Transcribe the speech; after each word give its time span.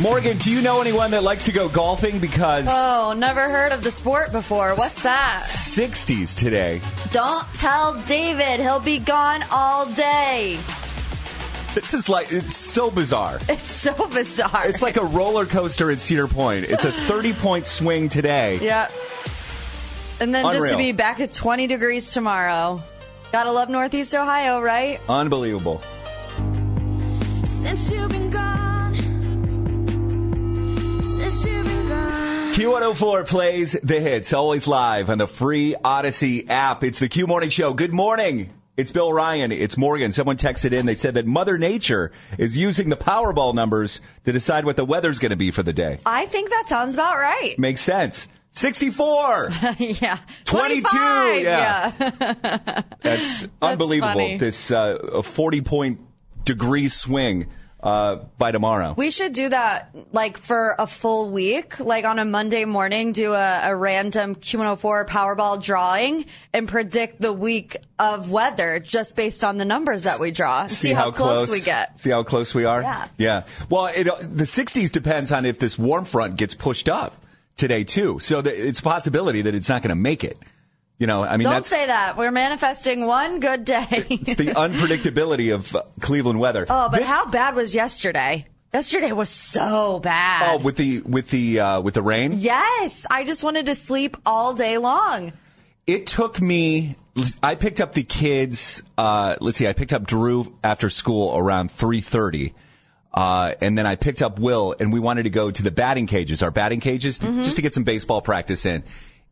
Morgan, 0.00 0.36
do 0.36 0.50
you 0.50 0.60
know 0.60 0.82
anyone 0.82 1.10
that 1.12 1.22
likes 1.22 1.46
to 1.46 1.52
go 1.52 1.70
golfing? 1.70 2.18
Because 2.18 2.66
Oh, 2.68 3.14
never 3.16 3.48
heard 3.48 3.72
of 3.72 3.82
the 3.82 3.90
sport 3.90 4.30
before. 4.30 4.74
What's 4.74 5.02
that? 5.02 5.44
60s 5.46 6.36
today. 6.36 6.82
Don't 7.12 7.46
tell 7.54 7.94
David. 8.02 8.60
He'll 8.60 8.78
be 8.78 8.98
gone 8.98 9.42
all 9.50 9.86
day. 9.86 10.58
This 11.74 11.94
is 11.94 12.10
like, 12.10 12.30
it's 12.30 12.54
so 12.56 12.90
bizarre. 12.90 13.38
It's 13.48 13.70
so 13.70 13.94
bizarre. 14.08 14.68
It's 14.68 14.82
like 14.82 14.96
a 14.98 15.04
roller 15.04 15.46
coaster 15.46 15.90
at 15.90 16.00
Cedar 16.00 16.28
Point. 16.28 16.64
It's 16.66 16.84
a 16.84 16.92
30 17.08 17.32
point 17.32 17.66
swing 17.66 18.10
today. 18.10 18.58
yeah. 18.60 18.88
And 20.20 20.34
then 20.34 20.44
just 20.52 20.70
to 20.72 20.76
be 20.76 20.92
back 20.92 21.20
at 21.20 21.32
20 21.32 21.66
degrees 21.68 22.12
tomorrow. 22.12 22.82
Gotta 23.32 23.50
love 23.50 23.70
Northeast 23.70 24.14
Ohio, 24.14 24.60
right? 24.60 25.00
Unbelievable. 25.08 25.80
Since 27.62 27.90
you've 27.90 28.08
been 28.10 28.25
Q104 32.56 33.28
plays 33.28 33.72
the 33.82 34.00
hits, 34.00 34.32
always 34.32 34.66
live 34.66 35.10
on 35.10 35.18
the 35.18 35.26
free 35.26 35.76
Audacy 35.84 36.48
app. 36.48 36.82
It's 36.82 36.98
the 36.98 37.06
Q 37.06 37.26
Morning 37.26 37.50
Show. 37.50 37.74
Good 37.74 37.92
morning. 37.92 38.48
It's 38.78 38.90
Bill 38.90 39.12
Ryan. 39.12 39.52
It's 39.52 39.76
Morgan. 39.76 40.10
Someone 40.10 40.38
texted 40.38 40.72
in. 40.72 40.86
They 40.86 40.94
said 40.94 41.12
that 41.16 41.26
Mother 41.26 41.58
Nature 41.58 42.12
is 42.38 42.56
using 42.56 42.88
the 42.88 42.96
Powerball 42.96 43.52
numbers 43.54 44.00
to 44.24 44.32
decide 44.32 44.64
what 44.64 44.76
the 44.76 44.86
weather's 44.86 45.18
going 45.18 45.32
to 45.32 45.36
be 45.36 45.50
for 45.50 45.62
the 45.62 45.74
day. 45.74 45.98
I 46.06 46.24
think 46.24 46.48
that 46.48 46.64
sounds 46.66 46.94
about 46.94 47.16
right. 47.18 47.58
Makes 47.58 47.82
sense. 47.82 48.26
64, 48.52 49.50
yeah. 49.78 50.16
22. 50.46 50.80
25, 50.88 51.42
Yeah. 51.42 52.82
That's 53.02 53.46
unbelievable. 53.60 54.14
funny. 54.14 54.38
This 54.38 54.70
uh, 54.70 55.20
40 55.22 55.60
point 55.60 56.00
degree 56.44 56.88
swing 56.88 57.48
uh, 57.86 58.16
by 58.36 58.50
tomorrow. 58.50 58.94
We 58.96 59.12
should 59.12 59.32
do 59.32 59.48
that 59.48 59.94
like 60.10 60.38
for 60.38 60.74
a 60.76 60.88
full 60.88 61.30
week, 61.30 61.78
like 61.78 62.04
on 62.04 62.18
a 62.18 62.24
Monday 62.24 62.64
morning, 62.64 63.12
do 63.12 63.32
a, 63.32 63.60
a 63.70 63.76
random 63.76 64.34
Q104 64.34 65.06
Powerball 65.06 65.62
drawing 65.62 66.24
and 66.52 66.68
predict 66.68 67.20
the 67.20 67.32
week 67.32 67.76
of 67.96 68.28
weather 68.28 68.80
just 68.80 69.14
based 69.14 69.44
on 69.44 69.56
the 69.56 69.64
numbers 69.64 70.02
that 70.02 70.18
we 70.18 70.32
draw. 70.32 70.66
See, 70.66 70.92
how, 70.92 71.12
close, 71.12 71.48
we 71.48 71.60
get. 71.60 72.00
See 72.00 72.10
how 72.10 72.24
close 72.24 72.56
we 72.56 72.64
are? 72.64 72.82
Yeah. 72.82 73.08
Yeah. 73.18 73.42
Well, 73.70 73.86
it, 73.86 74.04
the 74.04 74.44
60s 74.44 74.90
depends 74.90 75.30
on 75.30 75.44
if 75.44 75.60
this 75.60 75.78
warm 75.78 76.06
front 76.06 76.36
gets 76.36 76.54
pushed 76.54 76.88
up 76.88 77.24
today, 77.54 77.84
too. 77.84 78.18
So 78.18 78.42
the, 78.42 78.50
it's 78.50 78.80
a 78.80 78.82
possibility 78.82 79.42
that 79.42 79.54
it's 79.54 79.68
not 79.68 79.82
going 79.82 79.90
to 79.90 79.94
make 79.94 80.24
it. 80.24 80.36
You 80.98 81.06
know, 81.06 81.22
I 81.24 81.36
mean, 81.36 81.46
Don't 81.48 81.64
say 81.64 81.86
that. 81.86 82.16
We're 82.16 82.30
manifesting 82.30 83.06
one 83.06 83.40
good 83.40 83.64
day. 83.66 83.86
it's 83.90 84.36
the 84.36 84.46
unpredictability 84.54 85.54
of 85.54 85.76
uh, 85.76 85.82
Cleveland 86.00 86.40
weather. 86.40 86.64
oh, 86.70 86.88
but 86.90 87.00
Thi- 87.00 87.04
how 87.06 87.26
bad 87.26 87.54
was 87.54 87.74
yesterday? 87.74 88.46
Yesterday 88.72 89.12
was 89.12 89.28
so 89.30 90.00
bad. 90.00 90.54
Oh, 90.54 90.58
with 90.62 90.76
the 90.76 91.00
with 91.02 91.28
the 91.30 91.60
uh, 91.60 91.80
with 91.82 91.94
the 91.94 92.02
rain. 92.02 92.34
yes, 92.38 93.06
I 93.10 93.24
just 93.24 93.44
wanted 93.44 93.66
to 93.66 93.74
sleep 93.74 94.16
all 94.26 94.54
day 94.54 94.78
long. 94.78 95.32
It 95.86 96.06
took 96.06 96.40
me. 96.40 96.96
I 97.42 97.54
picked 97.54 97.80
up 97.80 97.92
the 97.92 98.02
kids. 98.02 98.82
Uh, 98.98 99.36
let's 99.40 99.56
see. 99.58 99.68
I 99.68 99.72
picked 99.72 99.92
up 99.92 100.06
Drew 100.06 100.54
after 100.64 100.88
school 100.90 101.36
around 101.36 101.70
three 101.70 102.00
thirty. 102.00 102.54
Uh, 103.14 103.54
and 103.62 103.78
then 103.78 103.86
I 103.86 103.96
picked 103.96 104.20
up 104.20 104.38
Will, 104.38 104.74
and 104.78 104.92
we 104.92 105.00
wanted 105.00 105.22
to 105.22 105.30
go 105.30 105.50
to 105.50 105.62
the 105.62 105.70
batting 105.70 106.06
cages, 106.06 106.42
our 106.42 106.50
batting 106.50 106.80
cages, 106.80 107.18
Mm-hmm. 107.18 107.44
just 107.44 107.56
to 107.56 107.62
get 107.62 107.72
some 107.72 107.84
baseball 107.84 108.20
practice 108.20 108.66
in. 108.66 108.84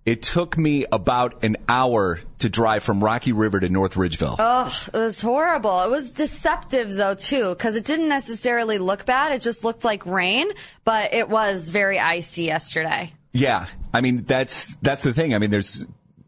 It 0.06 0.20
took 0.22 0.58
me 0.58 0.84
about 0.92 1.42
an 1.44 1.56
hour 1.66 2.20
to 2.40 2.48
drive 2.50 2.82
from 2.84 3.02
Rocky 3.02 3.32
River 3.32 3.58
to 3.60 3.68
North 3.70 3.94
Ridgeville. 3.94 4.36
Ugh, 4.38 4.90
it 4.92 4.98
was 4.98 5.22
horrible. 5.22 5.80
It 5.82 5.90
was 5.90 6.12
deceptive 6.12 6.92
though 6.92 7.14
too, 7.14 7.50
because 7.50 7.74
it 7.74 7.84
didn't 7.86 8.08
necessarily 8.10 8.76
look 8.78 9.06
bad. 9.06 9.32
It 9.32 9.40
just 9.40 9.64
looked 9.64 9.82
like 9.84 10.04
rain, 10.04 10.48
but 10.84 11.14
it 11.14 11.28
was 11.30 11.70
very 11.70 11.98
icy 11.98 12.42
yesterday. 12.44 13.12
Yeah, 13.32 13.66
I 13.94 14.02
mean 14.02 14.24
that's 14.24 14.74
that's 14.82 15.02
the 15.04 15.14
thing. 15.14 15.34
I 15.34 15.38
mean, 15.38 15.50
there's 15.50 15.84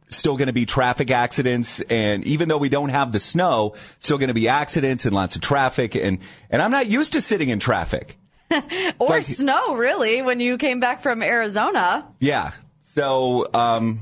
still 0.08 0.37
going 0.38 0.47
to 0.47 0.53
be 0.54 0.64
traffic 0.64 1.10
accidents, 1.10 1.81
and 1.82 2.25
even 2.25 2.48
though 2.48 2.58
we 2.58 2.69
don't 2.70 2.88
have 2.91 3.12
the 3.12 3.20
snow, 3.20 3.75
still 3.98 4.16
going 4.19 4.28
to 4.28 4.34
be 4.34 4.48
accidents 4.48 5.04
and 5.04 5.14
lots 5.14 5.37
of 5.37 5.43
traffic. 5.43 5.94
And 5.94 6.19
and 6.48 6.62
I'm 6.62 6.70
not 6.70 6.87
used 6.87 7.12
to 7.12 7.20
sitting 7.20 7.50
in 7.50 7.58
traffic. 7.58 8.16
Or 8.98 9.08
Like- 9.08 9.25
snow, 9.25 9.75
really, 9.75 10.22
when 10.22 10.41
you 10.41 10.56
came 10.56 10.81
back 10.81 11.03
from 11.03 11.22
Arizona. 11.22 12.06
Yeah. 12.20 12.53
So, 12.97 13.47
um, 13.53 14.01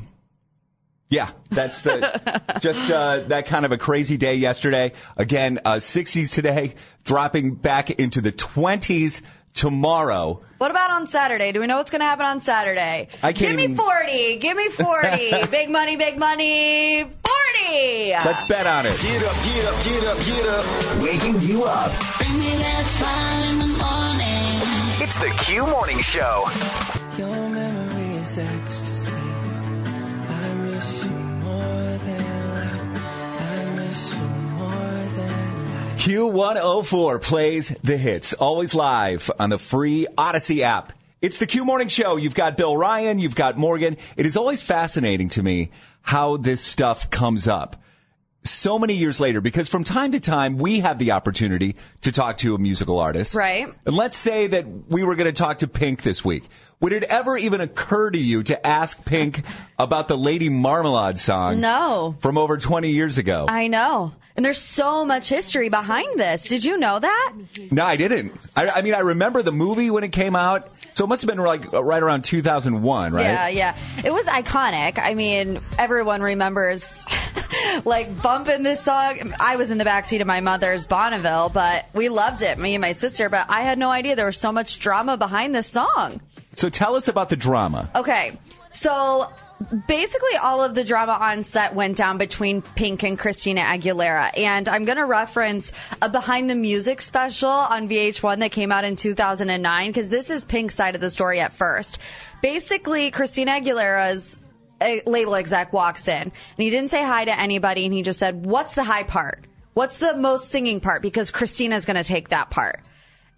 yeah, 1.11 1.31
that's 1.51 1.85
uh, 1.85 2.41
just 2.61 2.89
uh, 2.89 3.21
that 3.27 3.47
kind 3.47 3.65
of 3.65 3.73
a 3.73 3.77
crazy 3.79 4.17
day 4.17 4.37
yesterday. 4.37 4.93
Again, 5.17 5.59
uh, 5.65 5.75
60s 5.75 6.33
today, 6.33 6.75
dropping 7.03 7.57
back 7.57 7.91
into 7.91 8.21
the 8.21 8.31
20s 8.31 9.21
tomorrow. 9.53 10.43
What 10.59 10.71
about 10.71 10.93
on 10.93 11.09
Saturday? 11.09 11.51
Do 11.51 11.59
we 11.59 11.67
know 11.67 11.79
what's 11.79 11.91
going 11.91 12.03
to 12.03 12.07
happen 12.07 12.25
on 12.25 12.41
Saturday? 12.41 13.09
I 13.21 13.33
can't 13.33 13.39
Give 13.39 13.57
me 13.57 13.65
even- 13.65 13.77
40. 13.77 14.37
Give 14.37 14.57
me 14.57 14.69
40. 14.69 15.47
big 15.51 15.71
money, 15.71 15.97
big 15.97 16.17
money. 16.17 17.03
40. 17.03 18.11
Let's 18.25 18.47
bet 18.49 18.65
on 18.69 18.87
it. 18.87 18.97
Get 19.03 19.25
up, 19.25 19.35
get 19.43 19.65
up, 19.67 19.85
get 19.85 20.05
up, 20.05 20.19
get 20.25 20.47
up. 20.47 21.03
Waking 21.03 21.41
you 21.41 21.65
up. 21.65 21.91
Bring 22.19 22.39
me 22.39 22.51
that 22.59 22.87
smile 22.87 23.51
in 23.51 23.59
the 23.59 23.67
morning. 23.67 25.03
It's 25.03 25.19
the 25.19 25.31
Q 25.45 25.67
Morning 25.67 26.01
Show. 26.01 26.47
Your 27.19 27.49
memory 27.49 28.17
is 28.17 28.39
ecstasy. 28.39 28.94
Q104 36.05 37.23
plays 37.23 37.71
the 37.83 37.97
hits, 37.97 38.35
always 38.35 38.75
live 38.75 39.31
on 39.39 39.49
the 39.49 39.57
free 39.57 40.07
Audacy 40.19 40.61
app. 40.61 40.93
It's 41.23 41.39
the 41.39 41.47
Q 41.47 41.65
Morning 41.65 41.89
Show. 41.89 42.17
You've 42.17 42.35
got 42.35 42.59
Bill 42.59 42.77
Ryan, 42.77 43.19
you've 43.19 43.35
got 43.35 43.57
Morgan. 43.57 43.97
It 44.15 44.27
is 44.27 44.37
always 44.37 44.61
fascinating 44.61 45.31
to 45.31 45.43
me 45.43 45.71
how 46.03 46.37
this 46.37 46.61
stuff 46.61 47.09
comes 47.09 47.49
up. 47.49 47.83
so 48.45 48.79
many 48.79 48.95
years 48.95 49.21
later, 49.21 49.41
because 49.41 49.69
from 49.69 49.85
time 49.85 50.13
to 50.13 50.21
time 50.21 50.59
we 50.59 50.81
have 50.81 50.99
the 50.99 51.13
opportunity 51.13 51.75
to 52.03 52.13
talk 52.13 52.37
to 52.39 52.55
a 52.55 52.59
musical 52.59 52.99
artist. 52.99 53.35
Right. 53.35 53.67
And 53.87 53.97
let's 53.97 54.17
say 54.17 54.47
that 54.49 54.67
we 54.89 55.03
were 55.03 55.17
going 55.17 55.33
to 55.33 55.33
talk 55.33 55.59
to 55.59 55.69
Pink 55.69 56.03
this 56.03 56.25
week. 56.25 56.45
Would 56.85 56.93
it 56.93 57.05
ever 57.05 57.39
even 57.39 57.63
occur 57.63 58.11
to 58.11 58.19
you 58.19 58.43
to 58.43 58.67
ask 58.67 59.07
Pink 59.07 59.41
about 59.79 60.07
the 60.07 60.19
Lady 60.19 60.51
Marmalade 60.51 61.19
song? 61.19 61.59
No. 61.59 62.15
From 62.19 62.37
over 62.37 62.59
20 62.59 62.91
years 62.91 63.17
ago? 63.17 63.47
I 63.49 63.69
know. 63.69 64.13
And 64.37 64.45
there's 64.45 64.61
so 64.61 65.07
much 65.07 65.31
history 65.31 65.71
behind 65.71 66.21
this. 66.21 66.47
Did 66.47 66.63
you 66.63 66.77
know 66.77 66.99
that? 66.99 67.33
no, 67.71 67.87
I 67.87 67.97
didn't. 67.97 68.39
I, 68.55 68.69
I 68.69 68.83
mean, 68.83 68.93
I 68.93 68.99
remember 68.99 69.41
the 69.41 69.51
movie 69.51 69.91
when 69.91 70.05
it 70.05 70.13
came 70.13 70.37
out. 70.37 70.75
So 70.93 71.05
it 71.05 71.07
must 71.07 71.23
have 71.23 71.29
been 71.31 71.39
like 71.39 71.73
uh, 71.73 71.83
right 71.83 72.03
around 72.03 72.21
2001, 72.25 73.15
right? 73.15 73.23
Yeah, 73.23 73.49
yeah. 73.49 73.77
It 74.05 74.13
was 74.13 74.27
iconic. 74.27 74.99
I 74.99 75.15
mean, 75.15 75.61
everyone 75.79 76.21
remembers 76.21 77.07
like 77.87 78.21
bumping 78.21 78.63
this 78.63 78.83
song. 78.83 79.33
I 79.41 79.57
was 79.57 79.71
in 79.71 79.79
the 79.79 79.85
backseat 79.87 80.21
of 80.21 80.27
my 80.27 80.43
mother's 80.43 80.87
Bonneville, 80.87 81.49
but 81.49 81.89
we 81.95 82.11
loved 82.11 82.43
it, 82.43 82.59
me 82.59 82.75
and 82.75 82.83
my 82.83 82.93
sister, 82.93 83.31
but 83.31 83.47
I 83.49 83.63
had 83.63 83.79
no 83.79 83.91
idea 83.91 84.17
there 84.17 84.27
was 84.27 84.37
so 84.37 84.53
much 84.53 84.81
drama 84.81 85.17
behind 85.17 85.55
this 85.55 85.67
song. 85.67 86.21
So 86.55 86.69
tell 86.71 86.97
us 86.97 87.09
about 87.09 87.29
the 87.29 87.37
drama. 87.37 87.91
Okay. 87.95 88.39
So 88.71 89.31
basically 89.87 90.37
all 90.43 90.63
of 90.63 90.75
the 90.75 90.85
drama 90.85 91.13
on 91.21 91.43
set 91.43 91.75
went 91.75 91.97
down 91.97 92.19
between 92.19 92.63
Pink 92.63 93.03
and 93.03 93.19
Christina 93.19 93.63
Aguilera. 93.63 94.37
And 94.37 94.69
I'm 94.69 94.85
going 94.85 94.99
to 94.99 95.07
reference 95.07 95.73
a 96.03 96.09
behind 96.09 96.51
the 96.51 96.55
music 96.55 97.01
special 97.01 97.49
on 97.49 97.89
VH1 97.89 98.41
that 98.41 98.51
came 98.51 98.73
out 98.73 98.85
in 98.85 98.97
2009 98.97 99.91
because 99.91 100.09
this 100.09 100.31
is 100.31 100.45
Pink's 100.45 100.75
side 100.75 100.95
of 100.95 101.01
the 101.01 101.11
story 101.11 101.41
at 101.41 101.53
first. 101.53 101.99
Basically, 102.43 103.11
Christina 103.11 103.53
Aguilera's 103.53 104.39
uh, 104.81 104.97
label 105.07 105.37
exec 105.37 105.73
walks 105.73 106.09
in 106.09 106.23
and 106.23 106.33
he 106.57 106.71
didn't 106.71 106.91
say 106.91 107.03
hi 107.03 107.25
to 107.25 107.39
anybody 107.39 107.85
and 107.85 107.95
he 107.95 108.03
just 108.03 108.19
said, 108.19 108.45
what's 108.45 108.75
the 108.75 108.85
high 108.85 109.05
part? 109.05 109.45
What's 109.75 109.99
the 109.99 110.17
most 110.17 110.51
singing 110.51 110.81
part? 110.81 111.03
Because 111.03 111.31
Christina's 111.31 111.85
going 111.85 111.97
to 111.97 112.05
take 112.05 112.29
that 112.29 112.51
part. 112.51 112.81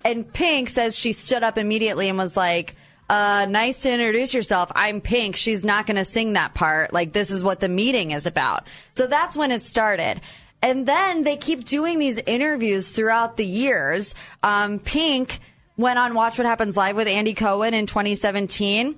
And 0.04 0.30
Pink 0.30 0.68
says 0.68 0.96
she 0.96 1.12
stood 1.12 1.42
up 1.42 1.58
immediately 1.58 2.08
and 2.08 2.18
was 2.18 2.36
like, 2.36 2.76
uh, 3.08 3.46
nice 3.48 3.82
to 3.82 3.92
introduce 3.92 4.34
yourself. 4.34 4.72
I'm 4.74 5.00
Pink. 5.00 5.36
She's 5.36 5.64
not 5.64 5.86
going 5.86 5.96
to 5.96 6.04
sing 6.04 6.32
that 6.32 6.54
part. 6.54 6.92
Like, 6.92 7.12
this 7.12 7.30
is 7.30 7.44
what 7.44 7.60
the 7.60 7.68
meeting 7.68 8.10
is 8.10 8.26
about. 8.26 8.66
So 8.92 9.06
that's 9.06 9.36
when 9.36 9.52
it 9.52 9.62
started. 9.62 10.20
And 10.62 10.86
then 10.86 11.22
they 11.22 11.36
keep 11.36 11.64
doing 11.64 11.98
these 11.98 12.18
interviews 12.18 12.90
throughout 12.90 13.36
the 13.36 13.46
years. 13.46 14.14
Um, 14.42 14.80
Pink 14.80 15.38
went 15.76 15.98
on 15.98 16.14
Watch 16.14 16.38
What 16.38 16.46
Happens 16.46 16.76
Live 16.76 16.96
with 16.96 17.08
Andy 17.08 17.34
Cohen 17.34 17.74
in 17.74 17.86
2017 17.86 18.96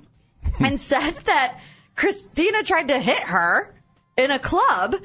and 0.60 0.80
said 0.80 1.12
that 1.26 1.60
Christina 1.96 2.62
tried 2.62 2.88
to 2.88 2.98
hit 3.00 3.22
her 3.24 3.74
in 4.16 4.30
a 4.30 4.38
club. 4.38 4.96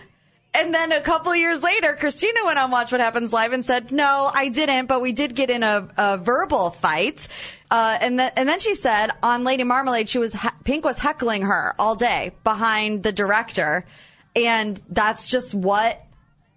And 0.56 0.74
then 0.74 0.92
a 0.92 1.02
couple 1.02 1.36
years 1.36 1.64
later, 1.64 1.96
Christina 2.00 2.46
went 2.46 2.60
on 2.60 2.70
Watch 2.70 2.92
What 2.92 3.02
Happens 3.02 3.34
Live 3.34 3.54
and 3.54 3.66
said, 3.66 3.92
"No, 3.92 4.30
I 4.32 4.50
didn't, 4.50 4.86
but 4.86 5.02
we 5.02 5.12
did 5.12 5.34
get 5.36 5.50
in 5.50 5.64
a, 5.64 5.88
a 5.98 6.18
verbal 6.18 6.70
fight." 6.70 7.28
Uh, 7.72 7.98
and 8.00 8.20
then 8.20 8.32
and 8.36 8.48
then 8.48 8.60
she 8.60 8.76
said 8.76 9.10
on 9.24 9.44
Lady 9.44 9.64
Marmalade, 9.64 10.08
she 10.10 10.20
was 10.20 10.34
he- 10.34 10.50
Pink 10.64 10.86
was 10.86 11.00
heckling 11.00 11.42
her 11.42 11.74
all 11.80 11.96
day 11.96 12.34
behind 12.44 13.02
the 13.02 13.12
director, 13.12 13.84
and 14.36 14.80
that's 14.90 15.28
just 15.28 15.56
what 15.56 16.06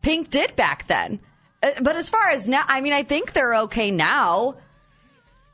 Pink 0.03 0.29
did 0.29 0.55
back 0.57 0.87
then. 0.89 1.19
Uh, 1.63 1.71
But 1.81 1.97
as 1.97 2.11
far 2.11 2.29
as 2.29 2.49
now, 2.51 2.65
I 2.69 2.83
mean, 2.83 2.93
I 2.93 3.03
think 3.03 3.33
they're 3.33 3.55
okay 3.63 3.91
now. 3.91 4.57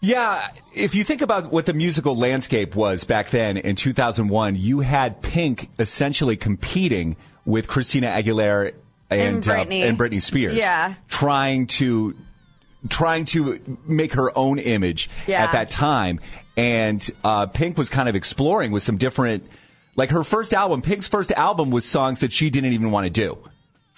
Yeah, 0.00 0.48
if 0.74 0.96
you 0.96 1.04
think 1.04 1.22
about 1.22 1.52
what 1.52 1.66
the 1.66 1.74
musical 1.74 2.16
landscape 2.16 2.74
was 2.74 3.04
back 3.04 3.30
then 3.30 3.56
in 3.56 3.76
2001, 3.76 4.56
you 4.56 4.80
had 4.80 5.22
Pink 5.22 5.68
essentially 5.78 6.34
competing 6.36 7.14
with 7.44 7.68
Christina 7.68 8.08
Aguilera 8.08 8.72
and 9.10 9.20
And 9.20 9.42
Britney. 9.44 9.82
Uh, 9.82 9.86
and 9.86 9.98
Britney 9.98 10.22
Spears. 10.22 10.54
Yeah. 10.56 10.94
trying 11.08 11.66
to 11.68 12.16
trying 12.88 13.24
to 13.26 13.78
make 13.86 14.14
her 14.14 14.36
own 14.36 14.58
image 14.58 15.08
Yeah. 15.28 15.44
at 15.44 15.52
that 15.52 15.70
time, 15.70 16.18
and 16.56 17.08
uh, 17.22 17.46
Pink 17.46 17.78
was 17.78 17.88
kind 17.88 18.08
of 18.08 18.14
exploring 18.16 18.72
with 18.72 18.82
some 18.82 18.96
different. 18.96 19.44
Like 19.94 20.10
her 20.10 20.24
first 20.24 20.54
album, 20.54 20.80
Pink's 20.82 21.06
first 21.06 21.30
album 21.32 21.70
was 21.70 21.84
songs 21.84 22.20
that 22.20 22.32
she 22.32 22.48
didn't 22.50 22.72
even 22.72 22.90
want 22.90 23.04
to 23.04 23.10
do. 23.10 23.38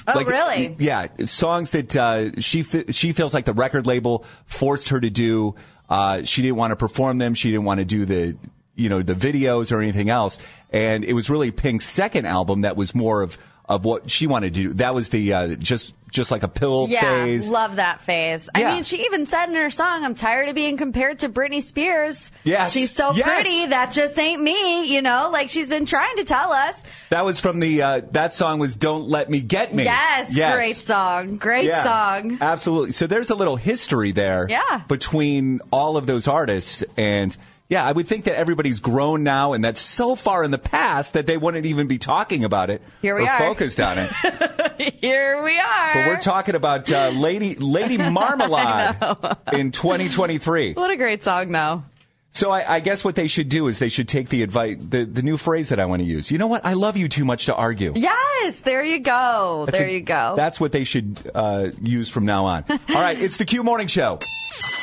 Oh, 0.06 0.22
really? 0.24 0.74
Yeah, 0.78 1.06
songs 1.24 1.70
that 1.70 1.96
uh, 1.96 2.38
she 2.40 2.62
fe- 2.62 2.90
she 2.90 3.12
feels 3.12 3.32
like 3.32 3.44
the 3.46 3.54
record 3.54 3.86
label 3.86 4.24
forced 4.44 4.88
her 4.90 5.00
to 5.00 5.08
do. 5.08 5.54
Uh, 5.88 6.22
she 6.24 6.42
didn't 6.42 6.56
want 6.56 6.72
to 6.72 6.76
perform 6.76 7.18
them. 7.18 7.32
She 7.34 7.50
didn't 7.50 7.64
want 7.64 7.78
to 7.78 7.84
do 7.86 8.04
the 8.04 8.36
you 8.76 8.88
know 8.88 9.02
the 9.02 9.14
videos 9.14 9.72
or 9.72 9.80
anything 9.80 10.10
else. 10.10 10.38
And 10.70 11.04
it 11.04 11.12
was 11.12 11.30
really 11.30 11.50
Pink's 11.50 11.86
second 11.88 12.26
album 12.26 12.62
that 12.62 12.76
was 12.76 12.94
more 12.94 13.22
of 13.22 13.38
of 13.66 13.84
what 13.86 14.10
she 14.10 14.26
wanted 14.26 14.52
to 14.54 14.60
do. 14.62 14.74
That 14.74 14.94
was 14.94 15.08
the 15.10 15.32
uh, 15.32 15.54
just 15.54 15.94
just 16.10 16.30
like 16.30 16.42
a 16.44 16.48
pill 16.48 16.86
Yeah, 16.88 17.00
phase. 17.24 17.48
love 17.48 17.76
that 17.76 18.00
phase. 18.00 18.48
Yeah. 18.56 18.68
I 18.68 18.74
mean, 18.74 18.82
she 18.84 19.04
even 19.04 19.26
said 19.26 19.48
in 19.48 19.54
her 19.56 19.70
song, 19.70 20.04
"I'm 20.04 20.14
tired 20.14 20.48
of 20.48 20.54
being 20.54 20.76
compared 20.76 21.20
to 21.20 21.28
Britney 21.28 21.62
Spears." 21.62 22.30
Yes. 22.44 22.72
she's 22.72 22.94
so 22.94 23.12
Yes. 23.14 23.26
pretty. 23.26 23.66
That 23.66 23.90
just 23.90 24.16
ain't 24.18 24.40
me. 24.42 24.92
You 24.94 25.00
know, 25.02 25.30
like 25.32 25.48
she's 25.48 25.68
been 25.70 25.86
trying 25.86 26.14
to 26.16 26.24
tell 26.24 26.52
us. 26.52 26.84
that 27.08 27.24
was 27.24 27.40
from 27.40 27.58
the 27.58 27.80
uh, 27.82 28.00
that 28.12 28.34
song 28.34 28.58
was 28.58 28.76
"Don't 28.76 29.08
Let 29.08 29.30
Me 29.30 29.40
Get 29.40 29.74
Me." 29.74 29.84
Yes, 29.84 30.34
great 30.36 30.76
song, 30.76 31.36
great 31.36 31.64
Yeah, 31.64 31.82
song. 31.84 32.38
Absolutely. 32.40 32.92
So 32.92 33.06
there's 33.06 33.30
a 33.30 33.34
little 33.34 33.56
history 33.56 34.12
there 34.12 34.46
Yeah. 34.48 34.82
between 34.88 35.62
all 35.72 35.96
of 35.96 36.06
those 36.06 36.28
artists. 36.28 36.84
And 36.98 37.34
yeah, 37.68 37.84
I 37.84 37.92
would 37.92 38.06
think 38.06 38.24
that 38.24 38.36
everybody's 38.36 38.80
grown 38.80 39.22
now 39.22 39.52
and 39.54 39.64
that's 39.64 39.80
so 39.80 40.14
far 40.16 40.44
in 40.44 40.50
the 40.50 40.58
past 40.58 41.14
that 41.14 41.26
they 41.26 41.36
wouldn't 41.36 41.66
even 41.66 41.86
be 41.86 41.98
talking 41.98 42.44
about 42.44 42.70
it 42.70 42.82
Here 43.02 43.16
we 43.16 43.26
are. 43.26 43.38
focused 43.38 43.80
on 43.80 43.96
it. 43.98 44.10
Here 45.00 45.42
we 45.42 45.58
are. 45.58 45.94
but 45.94 46.06
we're 46.06 46.20
talking 46.20 46.54
about 46.54 46.90
uh, 46.92 47.08
Lady 47.10 47.54
Lady 47.56 47.96
Marmalade 48.10 48.96
in 49.52 49.72
2023. 49.72 50.74
what 50.74 50.90
a 50.90 50.96
great 50.96 51.22
song, 51.24 51.50
though. 51.52 51.84
So 52.32 52.50
I, 52.50 52.74
I 52.76 52.80
guess 52.80 53.04
what 53.04 53.14
they 53.14 53.28
should 53.28 53.48
do 53.48 53.68
is 53.68 53.78
they 53.78 53.88
should 53.88 54.08
take 54.08 54.28
the 54.28 54.42
advice, 54.42 54.76
the, 54.80 55.04
the 55.04 55.22
new 55.22 55.36
phrase 55.36 55.68
that 55.68 55.78
I 55.78 55.84
want 55.86 56.00
to 56.02 56.06
use. 56.06 56.32
You 56.32 56.38
know 56.38 56.48
what? 56.48 56.66
I 56.66 56.72
love 56.72 56.96
you 56.96 57.08
too 57.08 57.24
much 57.24 57.46
to 57.46 57.54
argue. 57.54 57.92
Yes, 57.94 58.60
there 58.62 58.82
you 58.82 58.98
go. 58.98 59.62
That's 59.66 59.78
there 59.78 59.86
a- 59.86 59.92
you 59.92 60.00
go. 60.00 60.34
That's 60.36 60.58
what 60.58 60.72
they 60.72 60.82
should 60.82 61.30
uh, 61.32 61.68
use 61.80 62.08
from 62.10 62.24
now 62.26 62.46
on. 62.46 62.64
All 62.68 62.76
right, 62.88 63.18
it's 63.20 63.36
the 63.36 63.44
Q 63.44 63.62
Morning 63.62 63.86
Show. 63.86 64.18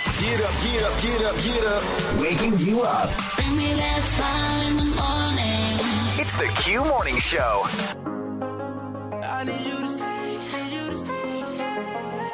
Get 0.03 0.41
up, 0.41 0.51
get 0.63 0.83
up, 0.83 1.01
get 1.01 1.21
up, 1.21 1.37
get 1.43 1.63
up. 1.63 2.19
Waking 2.19 2.57
you 2.59 2.81
up. 2.81 3.09
Bring 3.35 3.55
me 3.55 3.73
that 3.73 4.01
smile 4.07 4.67
in 4.67 4.77
the 4.77 4.83
morning. 4.83 6.19
It's 6.19 6.33
the 6.37 6.47
Q 6.63 6.83
Morning 6.85 7.19
Show. 7.19 7.63
I 9.23 9.43
need 9.43 9.63
you 9.63 9.79
to 9.79 9.89
stay, 9.89 10.33
you 10.71 10.89
to 10.89 10.97
stay. 10.97 11.11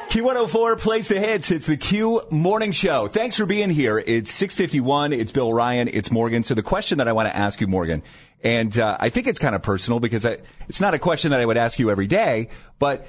Q104 0.10 0.80
plays 0.80 1.10
the 1.10 1.19
hits. 1.19 1.52
It's 1.52 1.68
the 1.68 1.75
Q 1.75 2.22
Morning 2.31 2.72
Show. 2.72 3.10
Thanks 3.10 3.36
for 3.36 3.46
being 3.46 3.70
here. 3.70 4.00
It's 4.00 4.31
651. 4.31 5.12
It's 5.12 5.34
Bill 5.34 5.54
Ryan. 5.54 5.90
It's 5.90 6.10
Morgan. 6.10 6.44
So 6.44 6.54
the 6.54 6.63
question 6.63 7.00
that 7.00 7.10
I 7.10 7.12
want 7.12 7.28
to 7.28 7.36
ask 7.36 7.60
you, 7.60 7.68
Morgan, 7.68 8.02
and 8.44 8.78
uh, 8.80 8.96
I 9.00 9.10
think 9.10 9.28
it's 9.28 9.40
kind 9.40 9.56
of 9.56 9.62
personal 9.62 10.00
because 10.00 10.25
I, 10.25 10.38
it's 10.70 10.80
not 10.80 10.94
a 10.94 11.00
question 11.00 11.31
that 11.31 11.42
I 11.42 11.46
would 11.46 11.58
ask 11.58 11.80
you 11.80 11.92
every 11.92 12.08
day, 12.08 12.48
but 12.80 13.08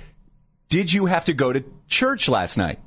did 0.69 0.93
you 0.93 1.06
have 1.06 1.26
to 1.26 1.32
go 1.32 1.52
to 1.52 1.62
church 1.87 2.28
last 2.28 2.56
night? 2.56 2.81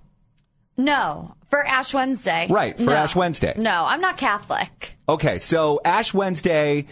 no 0.77 1.35
for 1.51 1.63
Ash 1.63 1.93
Wednesday. 1.93 2.48
Right, 2.50 2.75
for 2.75 2.86
No. 2.86 2.93
Ash 2.93 3.15
Wednesday. 3.15 3.53
No, 3.58 3.86
I'm 3.88 4.01
not 4.01 4.17
Catholic. 4.17 4.96
Okay, 5.08 5.38
so 5.38 5.79
Ash 5.86 6.12
Wednesday 6.13 6.88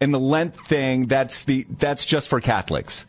and 0.00 0.12
the 0.12 0.18
Lent 0.18 0.56
thing, 0.56 1.06
that's 1.06 1.44
the, 1.44 1.64
that's 1.78 2.04
just 2.06 2.28
for 2.28 2.40
Catholics. 2.40 3.06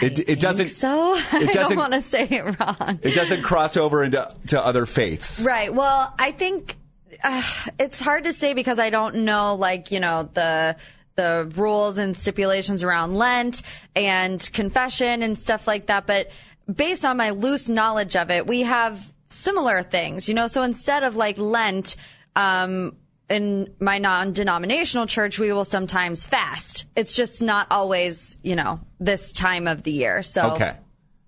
It, 0.00 0.20
it 0.28 0.38
doesn't, 0.38 0.68
So 0.68 0.88
I 1.16 1.28
don't 1.44 1.52
doesn't- 1.52 1.76
want 1.76 1.94
to 1.94 2.00
say 2.02 2.22
it 2.24 2.60
wrong. 2.60 3.00
it 3.02 3.14
doesn't 3.16 3.42
cross 3.42 3.76
over 3.76 4.04
into 4.04 4.28
to 4.48 4.64
other 4.64 4.86
faiths. 4.86 5.44
Right. 5.44 5.74
Well, 5.74 6.14
I 6.16 6.30
think 6.30 6.76
uh, 7.24 7.42
it's 7.80 7.98
hard 8.00 8.22
to 8.24 8.32
say 8.32 8.54
because 8.54 8.78
I 8.78 8.90
don't 8.90 9.16
know, 9.24 9.56
like 9.56 9.90
you 9.90 9.98
know 9.98 10.28
the 10.34 10.76
the 11.16 11.50
rules 11.56 11.98
and 11.98 12.16
stipulations 12.16 12.84
around 12.84 13.16
Lent 13.16 13.62
and 13.96 14.38
confession 14.52 15.24
and 15.24 15.36
stuff 15.36 15.66
like 15.66 15.86
that. 15.86 16.06
But 16.06 16.30
based 16.72 17.04
on 17.04 17.16
my 17.16 17.30
loose 17.30 17.68
knowledge 17.68 18.14
of 18.14 18.30
it, 18.30 18.46
we 18.46 18.60
have 18.60 19.04
similar 19.28 19.82
things. 19.82 20.28
You 20.28 20.34
know, 20.34 20.48
so 20.48 20.62
instead 20.62 21.04
of 21.04 21.14
like 21.16 21.38
Lent. 21.38 21.96
Um, 22.34 22.96
in 23.30 23.74
my 23.78 23.98
non-denominational 23.98 25.06
church, 25.06 25.38
we 25.38 25.52
will 25.52 25.64
sometimes 25.64 26.24
fast. 26.24 26.86
It's 26.96 27.14
just 27.14 27.42
not 27.42 27.66
always, 27.70 28.38
you 28.42 28.56
know, 28.56 28.80
this 29.00 29.32
time 29.32 29.66
of 29.66 29.82
the 29.82 29.92
year. 29.92 30.22
So, 30.22 30.52
Okay. 30.52 30.70
does 30.70 30.76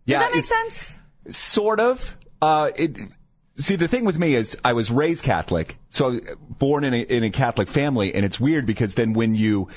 Yeah, 0.06 0.20
that 0.20 0.34
make 0.34 0.46
sense? 0.46 0.96
Sort 1.28 1.78
of. 1.78 2.16
Uh, 2.40 2.70
it, 2.74 2.96
see, 3.56 3.76
the 3.76 3.86
thing 3.86 4.06
with 4.06 4.18
me 4.18 4.34
is 4.34 4.56
I 4.64 4.72
was 4.72 4.90
raised 4.90 5.24
Catholic, 5.24 5.76
so 5.90 6.06
I 6.06 6.08
was 6.08 6.20
born 6.58 6.84
in 6.84 6.94
a, 6.94 7.00
in 7.00 7.22
a 7.22 7.30
Catholic 7.30 7.68
family, 7.68 8.14
and 8.14 8.24
it's 8.24 8.40
weird 8.40 8.64
because 8.64 8.94
then 8.94 9.12
when 9.12 9.34
you 9.34 9.68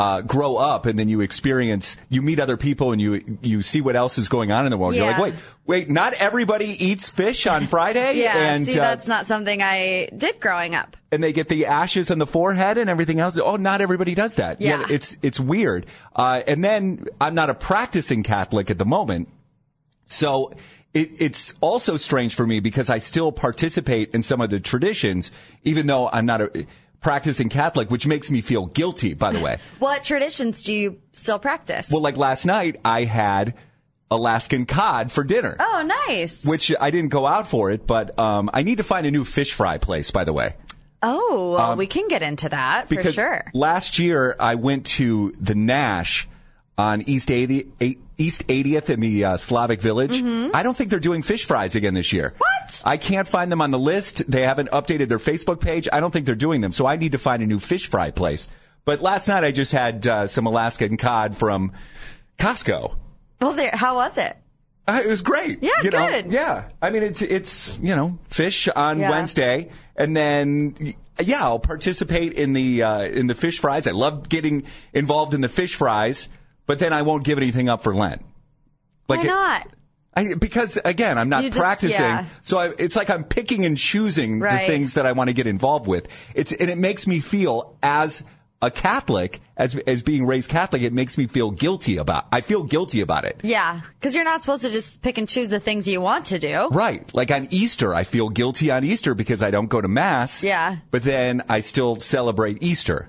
uh, 0.00 0.22
grow 0.22 0.56
up 0.56 0.86
and 0.86 0.98
then 0.98 1.10
you 1.10 1.20
experience, 1.20 1.96
you 2.08 2.22
meet 2.22 2.40
other 2.40 2.56
people 2.56 2.90
and 2.90 3.00
you 3.02 3.38
you 3.42 3.60
see 3.60 3.82
what 3.82 3.94
else 3.94 4.16
is 4.16 4.28
going 4.30 4.50
on 4.50 4.64
in 4.64 4.70
the 4.70 4.78
world. 4.78 4.94
You're 4.94 5.06
like, 5.06 5.18
wait, 5.18 5.34
wait, 5.66 5.90
not 5.90 6.14
everybody 6.14 6.64
eats 6.84 7.10
fish 7.10 7.46
on 7.46 7.66
Friday, 7.66 8.16
Yeah, 8.22 8.54
and 8.54 8.64
see, 8.64 8.78
uh, 8.78 8.82
that's 8.82 9.06
not 9.06 9.26
something 9.26 9.60
I 9.62 10.08
did 10.16 10.40
growing 10.40 10.74
up. 10.74 10.96
and 11.12 11.22
they 11.22 11.32
get 11.34 11.48
the 11.48 11.66
ashes 11.66 12.10
on 12.10 12.18
the 12.18 12.26
forehead 12.26 12.78
and 12.78 12.88
everything 12.88 13.20
else. 13.20 13.36
Oh, 13.38 13.56
not 13.56 13.82
everybody 13.82 14.14
does 14.14 14.36
that. 14.36 14.60
Yeah. 14.62 14.86
it's 14.88 15.18
it's 15.20 15.38
weird. 15.38 15.84
Uh, 16.16 16.42
and 16.48 16.64
then 16.64 17.04
I'm 17.20 17.34
not 17.34 17.50
a 17.50 17.54
practicing 17.54 18.22
Catholic 18.22 18.70
at 18.70 18.78
the 18.78 18.86
moment, 18.86 19.28
so 20.06 20.52
it, 20.94 21.20
it's 21.20 21.54
also 21.60 21.96
strange 21.96 22.34
for 22.34 22.46
me 22.46 22.60
because 22.60 22.90
I 22.90 22.98
still 22.98 23.32
participate 23.32 24.14
in 24.14 24.22
some 24.22 24.40
of 24.40 24.50
the 24.50 24.60
traditions, 24.60 25.30
even 25.62 25.86
though 25.86 26.08
I'm 26.08 26.26
not 26.26 26.40
a 26.40 26.66
practicing 27.00 27.48
Catholic, 27.48 27.90
which 27.90 28.06
makes 28.06 28.30
me 28.30 28.40
feel 28.40 28.66
guilty. 28.66 29.14
By 29.14 29.32
the 29.32 29.40
way, 29.40 29.58
What 29.78 30.02
traditions 30.04 30.62
do 30.62 30.72
you 30.72 30.98
still 31.12 31.38
practice? 31.38 31.90
well, 31.92 32.02
like 32.02 32.16
last 32.16 32.44
night, 32.44 32.76
I 32.84 33.04
had 33.04 33.54
Alaskan 34.10 34.66
cod 34.66 35.12
for 35.12 35.22
dinner. 35.24 35.56
oh, 35.60 36.04
nice. 36.08 36.44
Which 36.44 36.72
I 36.80 36.90
didn't 36.90 37.10
go 37.10 37.26
out 37.26 37.46
for 37.48 37.70
it, 37.70 37.86
but 37.86 38.18
um, 38.18 38.50
I 38.52 38.62
need 38.62 38.78
to 38.78 38.84
find 38.84 39.06
a 39.06 39.10
new 39.10 39.24
fish 39.24 39.52
fry 39.54 39.78
place. 39.78 40.10
By 40.10 40.24
the 40.24 40.32
way, 40.32 40.56
oh, 41.02 41.54
well, 41.56 41.76
we 41.76 41.86
can 41.86 42.08
get 42.08 42.22
into 42.22 42.48
that 42.48 42.88
for 42.88 42.94
Um, 42.94 42.96
because 42.96 43.14
sure. 43.14 43.44
last 43.54 43.98
year 43.98 44.34
I 44.40 44.56
went 44.56 44.84
to 44.98 45.32
the 45.40 45.54
Nash 45.54 46.28
on 46.76 47.02
East 47.02 47.30
80, 47.30 47.68
East 48.18 48.46
80th 48.48 48.90
in 48.90 49.00
the 49.00 49.24
uh, 49.24 49.36
Slavic 49.36 49.80
Village. 49.80 50.12
I 50.22 50.62
don't 50.62 50.76
think 50.76 50.90
they're 50.90 50.98
doing 50.98 51.22
fish 51.22 51.44
fries 51.46 51.74
again 51.74 51.94
this 51.94 52.12
year. 52.12 52.30
Mm-hmm. 52.30 52.42
What? 52.70 52.82
I 52.84 52.96
can't 52.96 53.26
find 53.28 53.50
them 53.50 53.60
on 53.60 53.70
the 53.70 53.78
list. 53.78 54.30
They 54.30 54.42
haven't 54.42 54.70
updated 54.70 55.08
their 55.08 55.18
Facebook 55.18 55.60
page. 55.60 55.88
I 55.92 56.00
don't 56.00 56.10
think 56.10 56.26
they're 56.26 56.34
doing 56.34 56.60
them. 56.60 56.72
So 56.72 56.86
I 56.86 56.96
need 56.96 57.12
to 57.12 57.18
find 57.18 57.42
a 57.42 57.46
new 57.46 57.58
fish 57.58 57.88
fry 57.90 58.10
place. 58.10 58.48
But 58.84 59.00
last 59.02 59.28
night 59.28 59.44
I 59.44 59.52
just 59.52 59.72
had 59.72 60.06
uh, 60.06 60.26
some 60.26 60.46
Alaskan 60.46 60.96
cod 60.96 61.36
from 61.36 61.72
Costco. 62.38 62.96
Well, 63.40 63.52
there. 63.52 63.70
How 63.74 63.94
was 63.96 64.18
it? 64.18 64.36
Uh, 64.88 65.02
it 65.04 65.08
was 65.08 65.22
great. 65.22 65.62
Yeah, 65.62 65.70
you 65.82 65.90
know? 65.90 66.08
good. 66.10 66.32
Yeah, 66.32 66.68
I 66.82 66.90
mean 66.90 67.02
it's 67.02 67.22
it's 67.22 67.78
you 67.80 67.94
know 67.94 68.18
fish 68.28 68.66
on 68.68 68.98
Yeah. 68.98 69.10
Wednesday, 69.10 69.70
and 69.96 70.16
then 70.16 70.94
yeah, 71.22 71.42
I'll 71.44 71.60
participate 71.60 72.32
in 72.32 72.54
the 72.54 72.82
uh, 72.82 73.02
in 73.02 73.26
the 73.28 73.34
fish 73.34 73.60
fries. 73.60 73.86
I 73.86 73.92
love 73.92 74.28
getting 74.28 74.64
involved 74.92 75.34
in 75.34 75.42
the 75.42 75.48
fish 75.48 75.76
fries, 75.76 76.28
but 76.66 76.78
then 76.80 76.92
I 76.92 77.02
won't 77.02 77.24
give 77.24 77.38
anything 77.38 77.68
up 77.68 77.82
for 77.82 77.94
Lent. 77.94 78.24
Why 79.06 79.20
it- 79.20 79.26
not? 79.26 79.68
I, 80.14 80.34
because 80.34 80.78
again, 80.84 81.18
I'm 81.18 81.28
not 81.28 81.44
just- 81.44 81.58
practicing, 81.58 82.00
yeah. 82.00 82.24
so 82.42 82.58
I, 82.58 82.72
it's 82.78 82.96
like 82.96 83.10
I'm 83.10 83.24
picking 83.24 83.64
and 83.64 83.76
choosing 83.78 84.40
Right. 84.40 84.66
the 84.66 84.72
things 84.72 84.94
that 84.94 85.06
I 85.06 85.12
want 85.12 85.28
to 85.28 85.34
get 85.34 85.46
involved 85.46 85.86
with. 85.86 86.08
It's 86.34 86.52
and 86.52 86.68
it 86.68 86.78
makes 86.78 87.06
me 87.06 87.20
feel 87.20 87.76
as 87.82 88.24
a 88.62 88.70
Catholic, 88.70 89.40
as 89.56 89.74
as 89.86 90.02
being 90.02 90.26
raised 90.26 90.50
Catholic, 90.50 90.82
it 90.82 90.92
makes 90.92 91.16
me 91.16 91.26
feel 91.26 91.50
guilty 91.50 91.96
about. 91.96 92.26
I 92.30 92.40
feel 92.42 92.62
guilty 92.64 93.00
about 93.00 93.24
it. 93.24 93.40
Yeah, 93.42 93.80
because 93.98 94.14
you're 94.14 94.24
not 94.24 94.42
supposed 94.42 94.62
to 94.62 94.68
just 94.70 95.00
pick 95.00 95.16
and 95.16 95.26
choose 95.28 95.48
the 95.48 95.60
things 95.60 95.88
you 95.88 96.00
want 96.02 96.26
to 96.26 96.38
do. 96.38 96.68
Right. 96.70 97.08
Like 97.14 97.30
on 97.30 97.46
Easter, 97.50 97.94
I 97.94 98.04
feel 98.04 98.28
guilty 98.28 98.70
on 98.70 98.84
Easter 98.84 99.14
because 99.14 99.42
I 99.42 99.50
don't 99.50 99.68
go 99.68 99.80
to 99.80 99.88
mass. 99.88 100.42
Yeah. 100.42 100.76
But 100.90 101.04
then 101.04 101.42
I 101.48 101.60
still 101.60 101.96
celebrate 101.96 102.62
Easter. 102.62 103.08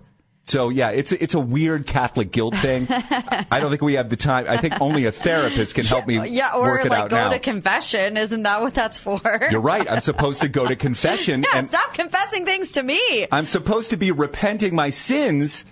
So 0.52 0.68
yeah, 0.68 0.90
it's 0.90 1.14
a, 1.14 1.24
it's 1.24 1.34
a 1.34 1.40
weird 1.40 1.88
Catholic 1.88 2.30
guilt 2.30 2.56
thing. 2.58 2.86
I 2.90 3.60
don't 3.62 3.70
think 3.70 3.82
we 3.82 3.94
have 3.94 4.10
the 4.10 4.18
time. 4.18 4.48
I 4.50 4.58
think 4.58 4.82
only 4.82 5.06
a 5.06 5.12
therapist 5.12 5.76
can 5.76 5.86
help 5.86 6.06
me 6.08 6.28
Yeah, 6.30 6.56
or 6.56 6.64
work 6.64 6.86
it 6.86 6.90
like 6.90 7.04
out 7.04 7.10
go 7.10 7.16
now. 7.16 7.30
to 7.30 7.40
confession. 7.40 8.18
Isn't 8.18 8.44
that 8.44 8.60
what 8.60 8.74
that's 8.74 8.98
for? 8.98 9.48
You're 9.50 9.62
right. 9.62 9.90
I'm 9.90 10.02
supposed 10.02 10.42
to 10.42 10.50
go 10.50 10.68
to 10.68 10.76
confession 10.76 11.44
Yeah, 11.54 11.60
and 11.60 11.68
stop 11.70 11.94
confessing 11.94 12.44
things 12.46 12.74
to 12.74 12.84
me. 12.84 13.28
I'm 13.32 13.46
supposed 13.46 13.92
to 13.92 13.98
be 13.98 14.12
repenting 14.12 14.76
my 14.76 14.90
sins 14.90 15.64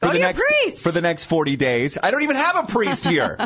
for 0.00 0.06
Go 0.06 0.12
the 0.14 0.20
next 0.20 0.42
priest. 0.42 0.82
for 0.82 0.90
the 0.92 1.02
next 1.02 1.24
40 1.26 1.56
days. 1.56 1.98
I 2.02 2.10
don't 2.10 2.22
even 2.22 2.36
have 2.36 2.56
a 2.56 2.66
priest 2.72 3.04
here. 3.04 3.36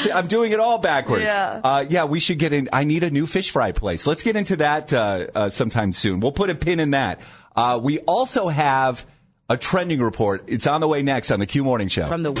See, 0.00 0.12
I'm 0.12 0.26
doing 0.26 0.52
it 0.52 0.60
all 0.60 0.76
backwards. 0.76 1.24
Yeah. 1.24 1.58
Uh, 1.64 1.86
yeah, 1.88 2.04
we 2.04 2.20
should 2.20 2.38
get 2.38 2.52
in. 2.52 2.68
I 2.70 2.84
need 2.84 3.02
a 3.02 3.10
new 3.10 3.26
fish 3.26 3.50
fry 3.50 3.72
place. 3.72 4.06
Let's 4.06 4.22
get 4.22 4.36
into 4.36 4.56
that 4.56 4.92
uh, 4.92 5.26
uh, 5.34 5.48
sometime 5.48 5.94
soon. 5.94 6.20
We'll 6.20 6.32
put 6.32 6.50
a 6.50 6.54
pin 6.54 6.80
in 6.80 6.90
that. 6.90 7.22
Uh, 7.56 7.80
we 7.82 7.98
also 8.00 8.48
have 8.48 9.06
a 9.52 9.56
trending 9.58 10.00
report. 10.00 10.44
It's 10.46 10.66
on 10.66 10.80
the 10.80 10.88
way 10.88 11.02
next 11.02 11.30
on 11.30 11.38
the 11.38 11.46
Q 11.46 11.62
Morning 11.62 11.88
Show. 11.88 12.08
From 12.08 12.22
the 12.22 12.32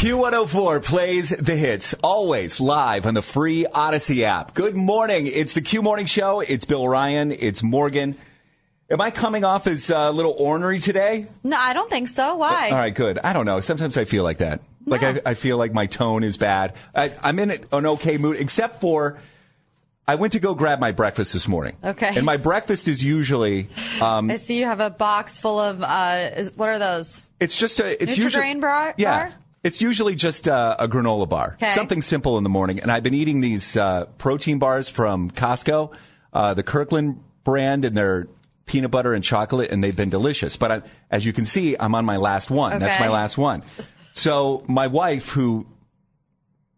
Q104 0.00 0.84
plays 0.84 1.30
the 1.30 1.56
hits, 1.56 1.94
always 2.02 2.60
live 2.60 3.06
on 3.06 3.14
the 3.14 3.22
free 3.22 3.66
Audacy 3.74 4.22
app. 4.22 4.54
Good 4.54 4.76
morning. 4.76 5.26
It's 5.26 5.54
the 5.54 5.60
Q 5.62 5.82
Morning 5.82 6.06
Show. 6.06 6.40
It's 6.40 6.64
Bill 6.64 6.86
Ryan. 6.86 7.32
It's 7.32 7.62
Morgan. 7.62 8.16
Am 8.90 9.00
I 9.00 9.10
coming 9.10 9.44
off 9.44 9.66
as 9.66 9.90
uh, 9.90 9.96
a 9.96 10.12
little 10.12 10.34
ornery 10.38 10.78
today? 10.78 11.26
No, 11.44 11.56
I 11.56 11.72
don't 11.72 11.88
think 11.88 12.08
so. 12.08 12.36
Why? 12.36 12.70
All 12.70 12.76
right, 12.76 12.94
good. 12.94 13.18
I 13.18 13.32
don't 13.32 13.46
know. 13.46 13.60
Sometimes 13.60 13.96
I 13.96 14.04
feel 14.04 14.24
like 14.24 14.38
that. 14.38 14.60
Like 14.86 15.02
I, 15.02 15.20
I 15.26 15.34
feel 15.34 15.56
like 15.58 15.72
my 15.72 15.86
tone 15.86 16.24
is 16.24 16.36
bad. 16.36 16.74
I, 16.94 17.12
I'm 17.22 17.38
in 17.38 17.50
an 17.72 17.86
okay 17.86 18.16
mood, 18.18 18.36
except 18.38 18.80
for 18.80 19.18
I 20.08 20.14
went 20.16 20.32
to 20.32 20.40
go 20.40 20.54
grab 20.54 20.80
my 20.80 20.92
breakfast 20.92 21.32
this 21.32 21.46
morning. 21.46 21.76
Okay. 21.84 22.12
And 22.16 22.24
my 22.26 22.36
breakfast 22.36 22.88
is 22.88 23.04
usually 23.04 23.68
um, 24.00 24.30
I 24.30 24.36
see 24.36 24.58
you 24.58 24.64
have 24.64 24.80
a 24.80 24.90
box 24.90 25.38
full 25.38 25.60
of 25.60 25.82
uh, 25.82 26.30
is, 26.36 26.50
what 26.56 26.68
are 26.68 26.78
those? 26.78 27.28
It's 27.38 27.56
just 27.58 27.78
a. 27.80 28.02
It's 28.02 28.16
usually 28.18 28.54
bar- 28.54 28.94
Yeah. 28.96 29.28
bar? 29.28 29.36
It's 29.62 29.82
usually 29.82 30.14
just 30.14 30.48
uh, 30.48 30.76
a 30.78 30.88
granola 30.88 31.28
bar, 31.28 31.58
Okay. 31.62 31.70
something 31.72 32.00
simple 32.00 32.38
in 32.38 32.44
the 32.44 32.50
morning. 32.50 32.80
And 32.80 32.90
I've 32.90 33.02
been 33.02 33.12
eating 33.14 33.42
these 33.42 33.76
uh, 33.76 34.06
protein 34.16 34.58
bars 34.58 34.88
from 34.88 35.30
Costco, 35.30 35.94
uh, 36.32 36.54
the 36.54 36.62
Kirkland 36.62 37.22
brand, 37.44 37.84
and 37.84 37.94
they're 37.94 38.26
peanut 38.64 38.90
butter 38.90 39.12
and 39.12 39.22
chocolate, 39.22 39.70
and 39.70 39.84
they've 39.84 39.94
been 39.94 40.08
delicious. 40.08 40.56
But 40.56 40.72
I, 40.72 40.82
as 41.10 41.26
you 41.26 41.34
can 41.34 41.44
see, 41.44 41.76
I'm 41.78 41.94
on 41.94 42.06
my 42.06 42.16
last 42.16 42.50
one. 42.50 42.78
That's 42.78 42.98
my 42.98 43.08
last 43.10 43.36
one. 43.36 43.62
So 44.20 44.62
my 44.68 44.86
wife, 44.86 45.30
who 45.30 45.66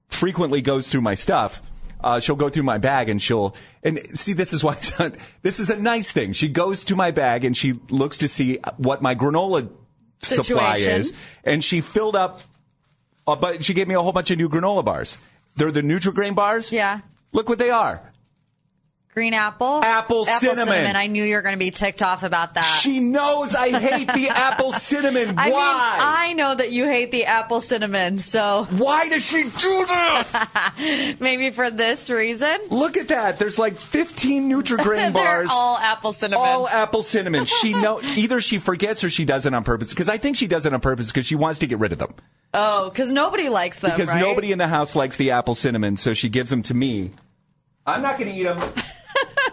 frequently 0.09 0.63
goes 0.63 0.87
through 0.89 1.01
my 1.01 1.15
stuff. 1.15 1.61
Uh, 2.01 2.21
she'll 2.21 2.37
go 2.37 2.49
through 2.49 2.63
my 2.63 2.79
bag 2.79 3.09
and 3.09 3.21
she'll 3.21 3.55
and 3.83 4.01
see 4.17 4.33
this 4.33 4.53
is 4.53 4.63
why 4.63 4.77
not, 4.99 5.15
this 5.43 5.59
is 5.59 5.69
a 5.69 5.77
nice 5.77 6.13
thing. 6.13 6.33
She 6.33 6.49
goes 6.49 6.85
to 6.85 6.97
my 6.97 7.11
bag 7.11 7.45
and 7.45 7.57
she 7.57 7.81
looks 7.91 8.19
to 8.19 8.29
see 8.29 8.59
what 8.77 9.03
my 9.03 9.17
granola 9.17 9.69
supply 10.21 10.77
is, 10.77 11.13
and 11.43 11.65
she 11.65 11.81
filled 11.81 12.15
up. 12.15 12.43
Uh, 13.27 13.35
but 13.35 13.65
she 13.65 13.75
gave 13.75 13.89
me 13.89 13.95
a 13.95 14.01
whole 14.01 14.13
bunch 14.13 14.31
of 14.31 14.39
new 14.39 14.49
granola 14.49 14.85
bars. 14.85 15.19
They're 15.57 15.73
the 15.73 15.83
Nutri-Grain 15.83 16.35
bars. 16.35 16.71
Yeah. 16.71 17.01
Look 17.33 17.49
what 17.49 17.59
they 17.59 17.71
are. 17.71 18.12
Green 19.15 19.35
apple. 19.35 19.85
Apple 19.85 20.25
cinnamon. 20.25 20.97
I 20.97 21.07
knew 21.07 21.23
you 21.23 21.35
were 21.35 21.43
going 21.43 21.53
to 21.53 21.59
be 21.59 21.71
ticked 21.71 22.03
off 22.03 22.23
about 22.23 22.55
that. 22.55 22.81
She 22.83 22.99
knows 22.99 23.55
I 23.55 23.69
hate 23.79 24.07
the 24.11 24.29
apple 24.35 24.73
cinnamon. 24.73 25.37
Why? 25.37 25.45
I 25.45 25.51
mean, 25.51 25.53
I 25.53 26.33
know 26.33 26.55
that 26.55 26.73
you 26.73 26.87
hate 26.87 27.11
the 27.11 27.27
apple 27.27 27.61
cinnamon, 27.61 28.19
so 28.21 28.67
Why 28.71 29.11
does 29.11 29.23
she 29.23 29.43
do 29.43 29.51
that? 29.51 31.17
maybe 31.21 31.51
for 31.51 31.69
this 31.71 32.09
reason. 32.09 32.59
Look 32.71 32.97
at 32.97 33.09
that. 33.09 33.39
There's 33.39 33.59
like 33.59 33.75
15 33.75 34.49
Nutri-Grain 34.49 34.97
They're 35.13 35.25
bars. 35.25 35.51
all 35.53 35.77
apple 35.77 36.15
cinnamon. 36.15 36.47
all 36.47 36.67
apple 36.67 37.03
cinnamon. 37.03 37.45
She 37.45 37.75
know 37.75 38.01
either 38.01 38.41
she 38.41 38.59
forgets 38.59 39.05
or 39.05 39.11
she 39.11 39.27
does 39.27 39.45
it 39.45 39.53
on 39.53 39.63
purpose. 39.63 39.91
Because 39.91 40.09
I 40.09 40.17
think 40.17 40.39
she 40.39 40.47
does 40.47 40.65
it 40.65 40.73
on 40.73 40.81
purpose 40.81 41.13
because 41.13 41.27
she 41.27 41.37
wants 41.37 41.59
to 41.59 41.67
get 41.67 41.79
rid 41.81 41.93
of 41.93 41.99
them. 41.99 42.15
oh, 42.55 42.89
because 42.89 43.13
nobody 43.13 43.51
likes 43.51 43.81
them. 43.81 43.91
Because 43.91 44.09
right? 44.09 44.21
nobody 44.23 44.53
in 44.53 44.59
the 44.59 44.69
house 44.69 44.97
likes 44.97 45.19
the 45.19 45.33
apple 45.33 45.55
cinnamon, 45.55 45.99
so 45.99 46.15
she 46.15 46.31
gives 46.31 46.49
them 46.49 46.63
to 46.63 46.73
me. 46.73 47.11
I'm 47.85 48.01
not 48.01 48.19
going 48.19 48.33
to 48.33 48.37
eat 48.39 48.45
them. 48.45 48.59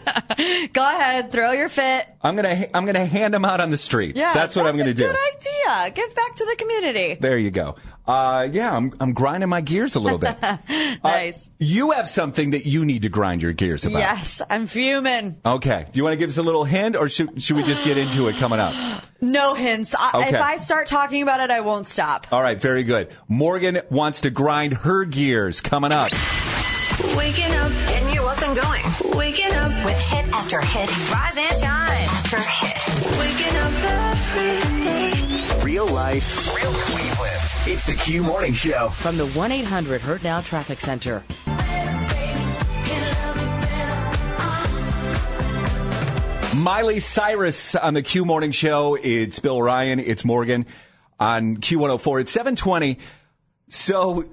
Go 0.73 0.81
ahead, 0.81 1.31
throw 1.31 1.51
your 1.51 1.69
fit. 1.69 2.07
I'm 2.21 2.35
gonna 2.35 2.67
I'm 2.73 2.85
gonna 2.85 3.05
hand 3.05 3.33
them 3.33 3.45
out 3.45 3.61
on 3.61 3.71
the 3.71 3.77
street. 3.77 4.15
Yeah, 4.17 4.33
that's 4.33 4.55
what 4.55 4.67
I'm 4.67 4.77
gonna 4.77 4.91
a 4.91 4.93
do. 4.93 5.07
Good 5.07 5.15
idea. 5.37 5.91
Give 5.93 6.13
back 6.15 6.35
to 6.35 6.45
the 6.45 6.55
community. 6.57 7.17
There 7.19 7.37
you 7.37 7.51
go. 7.51 7.75
Uh, 8.05 8.47
yeah, 8.51 8.75
I'm 8.75 8.93
I'm 8.99 9.13
grinding 9.13 9.49
my 9.49 9.61
gears 9.61 9.95
a 9.95 9.99
little 9.99 10.17
bit. 10.17 10.35
nice. 11.03 11.49
you 11.59 11.91
have 11.91 12.09
something 12.09 12.51
that 12.51 12.65
you 12.65 12.83
need 12.83 13.03
to 13.03 13.09
grind 13.09 13.41
your 13.41 13.53
gears 13.53 13.85
about. 13.85 13.99
yes, 13.99 14.41
I'm 14.49 14.65
fuming. 14.67 15.37
Okay. 15.45 15.85
Do 15.91 15.97
you 15.97 16.03
want 16.03 16.13
to 16.13 16.17
give 16.17 16.29
us 16.29 16.37
a 16.37 16.43
little 16.43 16.63
hint, 16.65 16.95
or 16.95 17.07
should 17.07 17.41
should 17.41 17.55
we 17.55 17.63
just 17.63 17.85
get 17.85 17.97
into 17.97 18.27
it 18.27 18.35
coming 18.37 18.59
up? 18.59 18.73
No 19.21 19.53
hints. 19.53 19.93
I, 19.99 20.11
Okay. 20.15 20.29
If 20.29 20.41
I 20.41 20.55
start 20.55 20.87
talking 20.87 21.23
about 21.23 21.41
it, 21.41 21.51
I 21.51 21.59
won't 21.59 21.85
stop. 21.85 22.27
All 22.31 22.41
right. 22.41 22.59
Very 22.59 22.85
good. 22.85 23.09
Morgan 23.27 23.81
wants 23.89 24.21
to 24.21 24.29
grind 24.29 24.73
her 24.75 25.03
gears 25.03 25.59
coming 25.59 25.91
up. 25.91 26.09
Waking 27.17 27.51
up, 27.53 27.69
getting 27.89 28.13
you 28.13 28.23
up 28.23 28.41
and 28.41 28.55
going. 28.57 29.08
Waking 29.19 29.53
up 29.53 29.73
with 29.83 29.99
hit 29.99 30.33
after 30.33 30.61
hit. 30.61 31.11
Rise 31.11 31.37
and 31.37 31.53
shine 31.57 32.07
after 32.07 32.37
hit. 32.37 32.77
Waking 33.19 33.57
up 33.57 33.73
every 34.15 34.83
day. 34.85 35.61
Real 35.61 35.87
life, 35.87 36.55
real 36.55 36.71
Cleveland. 36.71 37.41
It's 37.67 37.85
the 37.85 37.95
Q 37.95 38.23
Morning 38.23 38.53
Show. 38.53 38.87
from 38.87 39.17
the 39.17 39.27
1 39.27 39.51
800 39.51 39.99
Hurt 39.99 40.23
Now 40.23 40.39
Traffic 40.39 40.79
Center. 40.79 41.25
Miley 46.55 47.01
Cyrus 47.01 47.75
on 47.75 47.95
the 47.95 48.01
Q 48.01 48.23
Morning 48.23 48.53
Show. 48.53 48.95
It's 48.95 49.39
Bill 49.39 49.61
Ryan. 49.61 49.99
It's 49.99 50.23
Morgan 50.23 50.65
on 51.19 51.57
Q104. 51.57 52.21
It's 52.21 52.31
720. 52.31 52.99
So 53.67 54.23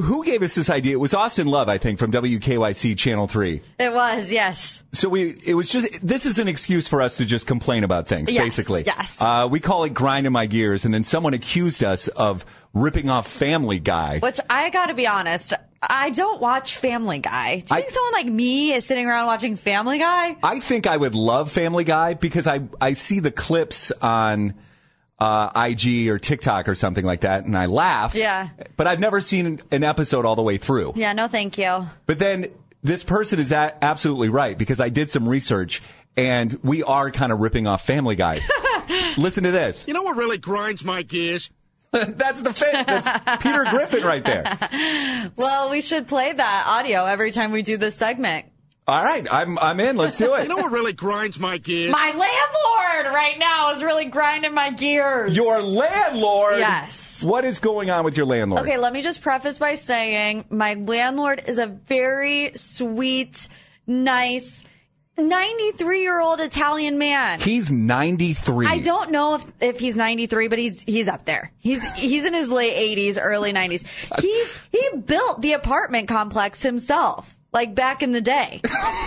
Who 0.00 0.24
gave 0.24 0.42
us 0.42 0.54
this 0.54 0.70
idea? 0.70 0.92
It 0.94 1.00
was 1.00 1.14
Austin 1.14 1.46
Love, 1.46 1.68
I 1.68 1.78
think, 1.78 1.98
from 1.98 2.10
WKYC 2.12 2.96
Channel 2.96 3.26
3. 3.28 3.60
It 3.78 3.92
was, 3.92 4.32
yes. 4.32 4.82
So 4.92 5.08
we, 5.08 5.34
it 5.46 5.54
was 5.54 5.70
just, 5.70 6.06
this 6.06 6.26
is 6.26 6.38
an 6.38 6.48
excuse 6.48 6.88
for 6.88 7.02
us 7.02 7.16
to 7.18 7.24
just 7.26 7.46
complain 7.46 7.84
about 7.84 8.08
things, 8.08 8.30
Yes, 8.32 8.44
basically. 8.44 8.82
yes. 8.84 9.20
Uh, 9.20 9.48
we 9.50 9.60
call 9.60 9.84
it 9.84 9.94
grinding 9.94 10.32
my 10.32 10.46
gears, 10.46 10.84
and 10.84 10.92
then 10.92 11.04
someone 11.04 11.34
accused 11.34 11.82
us 11.84 12.08
of 12.08 12.44
ripping 12.72 13.08
off 13.08 13.28
Family 13.28 13.78
Guy. 13.78 14.18
Which 14.18 14.40
I 14.50 14.70
gotta 14.70 14.94
be 14.94 15.06
honest, 15.06 15.54
I 15.82 16.10
don't 16.10 16.40
watch 16.40 16.76
Family 16.76 17.18
Guy. 17.18 17.56
Do 17.60 17.66
you 17.74 17.76
I- 17.76 17.80
think 17.80 17.90
someone 17.90 18.12
like 18.12 18.26
me 18.26 18.72
is 18.72 18.84
sitting 18.86 19.06
around 19.06 19.26
watching 19.26 19.54
Family 19.56 19.98
Guy? 19.98 20.36
I 20.42 20.60
think 20.60 20.86
I 20.86 20.96
would 20.96 21.14
love 21.14 21.52
Family 21.52 21.84
Guy 21.84 22.14
because 22.14 22.46
I, 22.46 22.62
I 22.80 22.94
see 22.94 23.20
the 23.20 23.30
clips 23.30 23.92
on 24.02 24.54
uh, 25.18 25.50
IG 25.70 26.08
or 26.08 26.18
TikTok 26.18 26.68
or 26.68 26.74
something 26.74 27.04
like 27.04 27.20
that, 27.22 27.44
and 27.44 27.56
I 27.56 27.66
laugh. 27.66 28.14
Yeah. 28.14 28.48
But 28.76 28.86
I've 28.86 29.00
never 29.00 29.20
seen 29.20 29.60
an 29.70 29.84
episode 29.84 30.24
all 30.26 30.36
the 30.36 30.42
way 30.42 30.56
through. 30.58 30.94
Yeah, 30.96 31.12
no 31.12 31.28
thank 31.28 31.56
you. 31.58 31.86
But 32.06 32.18
then 32.18 32.46
this 32.82 33.04
person 33.04 33.38
is 33.38 33.52
a- 33.52 33.76
absolutely 33.82 34.28
right 34.28 34.56
because 34.58 34.80
I 34.80 34.88
did 34.88 35.08
some 35.08 35.28
research 35.28 35.82
and 36.16 36.58
we 36.62 36.82
are 36.82 37.10
kind 37.10 37.32
of 37.32 37.40
ripping 37.40 37.66
off 37.66 37.84
Family 37.86 38.16
Guy. 38.16 38.40
Listen 39.16 39.44
to 39.44 39.50
this. 39.50 39.86
You 39.88 39.94
know 39.94 40.02
what 40.02 40.16
really 40.16 40.38
grinds 40.38 40.84
my 40.84 41.02
gears? 41.02 41.50
That's 41.92 42.42
the 42.42 42.52
fa- 42.52 42.82
that's 42.86 43.42
Peter 43.42 43.64
Griffin 43.70 44.02
right 44.02 44.24
there. 44.24 45.30
Well, 45.36 45.70
we 45.70 45.80
should 45.80 46.06
play 46.08 46.32
that 46.32 46.64
audio 46.66 47.04
every 47.06 47.30
time 47.30 47.52
we 47.52 47.62
do 47.62 47.76
this 47.76 47.94
segment. 47.94 48.46
All 48.86 49.02
right, 49.02 49.26
I'm 49.32 49.58
I'm 49.58 49.80
in. 49.80 49.96
Let's 49.96 50.16
do 50.16 50.34
it. 50.36 50.42
You 50.42 50.48
know 50.48 50.56
what 50.56 50.70
really 50.70 50.92
grinds 50.92 51.40
my 51.40 51.56
gears? 51.56 51.90
My 51.90 52.06
landlord 52.06 53.14
right 53.14 53.38
now 53.38 53.72
is 53.72 53.82
really 53.82 54.04
grinding 54.06 54.52
my 54.52 54.70
gears. 54.70 55.34
Your 55.34 55.62
landlord. 55.62 56.58
Yes. 56.58 57.24
What 57.24 57.44
is 57.44 57.60
going 57.60 57.90
on 57.90 58.04
with 58.04 58.16
your 58.16 58.26
landlord? 58.26 58.62
Okay, 58.62 58.76
let 58.76 58.92
me 58.92 59.00
just 59.00 59.22
preface 59.22 59.58
by 59.58 59.74
saying 59.74 60.44
my 60.50 60.74
landlord 60.74 61.42
is 61.46 61.58
a 61.58 61.66
very 61.66 62.52
sweet, 62.56 63.48
nice, 63.86 64.64
93 65.16 66.02
year 66.02 66.20
old 66.20 66.40
Italian 66.40 66.98
man. 66.98 67.40
He's 67.40 67.72
93. 67.72 68.66
I 68.66 68.80
don't 68.80 69.10
know 69.10 69.36
if, 69.36 69.44
if 69.60 69.80
he's 69.80 69.96
93, 69.96 70.48
but 70.48 70.58
he's 70.58 70.82
he's 70.82 71.08
up 71.08 71.24
there. 71.24 71.52
He's 71.58 71.82
he's 71.94 72.26
in 72.26 72.34
his 72.34 72.50
late 72.50 72.74
80s, 72.98 73.18
early 73.18 73.54
90s. 73.54 74.20
He 74.20 74.44
he 74.78 74.98
built 74.98 75.40
the 75.40 75.52
apartment 75.54 76.08
complex 76.08 76.62
himself, 76.62 77.38
like 77.54 77.74
back 77.74 78.02
in 78.02 78.10
the 78.10 78.20
day, 78.20 78.60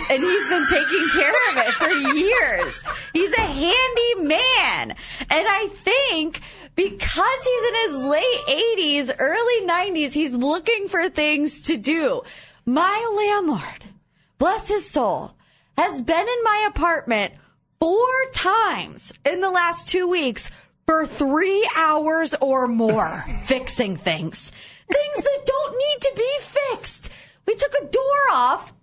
and 0.09 0.23
he's 0.23 0.49
been 0.49 0.65
taking 0.69 1.07
care 1.13 1.33
of 1.51 1.57
it 1.57 1.73
for 1.73 1.89
years. 2.17 2.83
He's 3.13 3.33
a 3.33 3.41
handy 3.41 4.15
man, 4.23 4.91
and 4.91 5.47
I 5.47 5.67
think 5.83 6.39
because 6.75 7.43
he's 7.43 7.63
in 7.63 7.75
his 7.75 7.93
late 8.09 9.09
80s, 9.09 9.15
early 9.19 9.67
90s, 9.67 10.13
he's 10.13 10.33
looking 10.33 10.87
for 10.87 11.09
things 11.09 11.63
to 11.63 11.75
do. 11.75 12.21
My 12.65 13.33
landlord, 13.35 13.91
bless 14.37 14.69
his 14.69 14.89
soul, 14.89 15.33
has 15.77 16.01
been 16.01 16.27
in 16.27 16.43
my 16.43 16.67
apartment 16.69 17.33
four 17.79 18.07
times 18.33 19.13
in 19.25 19.41
the 19.41 19.51
last 19.51 19.89
two 19.89 20.07
weeks 20.07 20.49
for 20.85 21.05
three 21.05 21.69
hours 21.75 22.33
or 22.39 22.67
more 22.67 23.25
fixing 23.45 23.97
things. 23.97 24.51
Things 24.89 25.23
that 25.23 25.45
don't 25.45 25.77
need 25.77 26.01
to 26.01 26.13
be 26.15 26.31
fixed. 26.39 27.09
We 27.47 27.55
took 27.55 27.73
a 27.81 27.85
door 27.85 28.21
off 28.33 28.73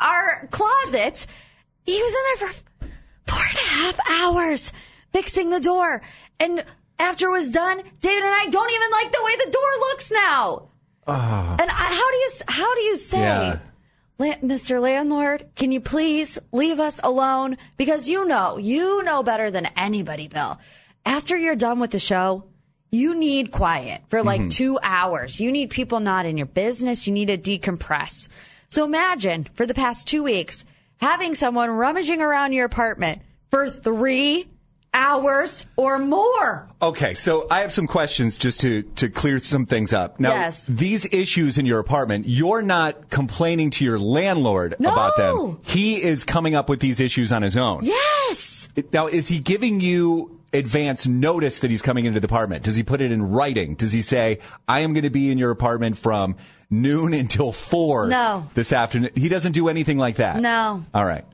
our 0.00 0.46
closet. 0.50 1.26
He 1.84 2.00
was 2.00 2.12
in 2.14 2.22
there 2.40 2.48
for 2.48 2.62
four 3.26 3.42
and 3.48 3.58
a 3.58 3.68
half 3.68 3.98
hours 4.08 4.72
fixing 5.12 5.50
the 5.50 5.60
door. 5.60 6.00
And 6.38 6.64
after 6.98 7.26
it 7.26 7.32
was 7.32 7.50
done, 7.50 7.78
David 8.00 8.22
and 8.24 8.34
I 8.34 8.46
don't 8.48 8.72
even 8.72 8.90
like 8.92 9.12
the 9.12 9.22
way 9.24 9.36
the 9.36 9.50
door 9.50 9.88
looks 9.88 10.10
now. 10.12 10.68
Ah. 11.06 11.56
And 11.60 11.70
I, 11.70 11.74
how 11.74 12.10
do 12.10 12.16
you 12.16 12.30
how 12.48 12.74
do 12.74 12.80
you 12.82 12.96
say, 12.96 13.18
Yeah. 13.20 13.58
Mr. 14.20 14.80
Landlord, 14.82 15.46
can 15.56 15.72
you 15.72 15.80
please 15.80 16.38
leave 16.52 16.78
us 16.78 17.00
alone? 17.02 17.56
Because 17.78 18.08
you 18.08 18.26
know, 18.26 18.58
you 18.58 19.02
know 19.02 19.22
better 19.22 19.50
than 19.50 19.66
anybody, 19.76 20.28
Bill. 20.28 20.58
After 21.06 21.38
you're 21.38 21.56
done 21.56 21.80
with 21.80 21.90
the 21.90 21.98
show, 21.98 22.44
you 22.90 23.14
need 23.14 23.52
quiet 23.52 24.02
for 24.08 24.22
like 24.22 24.40
mm-hmm. 24.40 24.48
two 24.48 24.78
hours. 24.82 25.40
You 25.40 25.52
need 25.52 25.70
people 25.70 26.00
not 26.00 26.26
in 26.26 26.36
your 26.36 26.46
business. 26.46 27.06
You 27.06 27.12
need 27.12 27.26
to 27.26 27.38
decompress. 27.38 28.28
So 28.68 28.84
imagine 28.84 29.48
for 29.54 29.66
the 29.66 29.74
past 29.74 30.08
two 30.08 30.22
weeks 30.22 30.64
having 30.98 31.34
someone 31.34 31.70
rummaging 31.70 32.20
around 32.20 32.52
your 32.52 32.66
apartment 32.66 33.22
for 33.50 33.68
three 33.68 34.48
hours 34.92 35.66
or 35.76 35.98
more. 35.98 36.68
Okay, 36.82 37.14
so 37.14 37.46
I 37.50 37.60
have 37.60 37.72
some 37.72 37.86
questions 37.86 38.36
just 38.36 38.60
to 38.62 38.82
to 38.82 39.08
clear 39.08 39.38
some 39.40 39.66
things 39.66 39.92
up. 39.92 40.18
Now, 40.18 40.30
Yes. 40.30 40.66
these 40.66 41.06
issues 41.12 41.58
in 41.58 41.66
your 41.66 41.78
apartment, 41.78 42.26
you're 42.26 42.62
not 42.62 43.10
complaining 43.10 43.70
to 43.70 43.84
your 43.84 43.98
landlord 43.98 44.74
No. 44.78 44.92
about 44.92 45.16
them. 45.16 45.58
He 45.62 46.02
is 46.02 46.24
coming 46.24 46.54
up 46.54 46.68
with 46.68 46.80
these 46.80 47.00
issues 47.00 47.30
on 47.32 47.42
his 47.42 47.56
own. 47.56 47.80
Yes. 47.84 48.68
Now, 48.92 49.06
is 49.06 49.28
he 49.28 49.38
giving 49.38 49.80
you 49.80 50.39
advance 50.52 51.06
notice 51.06 51.60
that 51.60 51.70
he's 51.70 51.82
coming 51.82 52.04
into 52.04 52.20
the 52.20 52.26
apartment? 52.26 52.64
Does 52.64 52.76
he 52.76 52.82
put 52.82 53.00
it 53.00 53.12
in 53.12 53.30
writing? 53.30 53.74
Does 53.74 53.92
he 53.92 54.02
say, 54.02 54.38
"I 54.68 54.80
am 54.80 54.92
going 54.92 55.04
to 55.04 55.10
be 55.10 55.30
in 55.30 55.38
your 55.38 55.50
apartment 55.50 55.96
from 55.96 56.36
noon 56.70 57.14
until 57.14 57.52
4 57.52 58.08
No. 58.08 58.46
this 58.54 58.72
afternoon"? 58.72 59.10
He 59.14 59.28
doesn't 59.28 59.52
do 59.52 59.68
anything 59.68 59.98
like 59.98 60.16
that. 60.16 60.40
No. 60.40 60.84
All 60.94 61.04
right. 61.04 61.24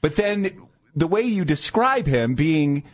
But 0.00 0.16
then 0.16 0.50
the 0.94 1.06
way 1.06 1.22
you 1.22 1.44
describe 1.44 2.06
him 2.06 2.34
being 2.34 2.84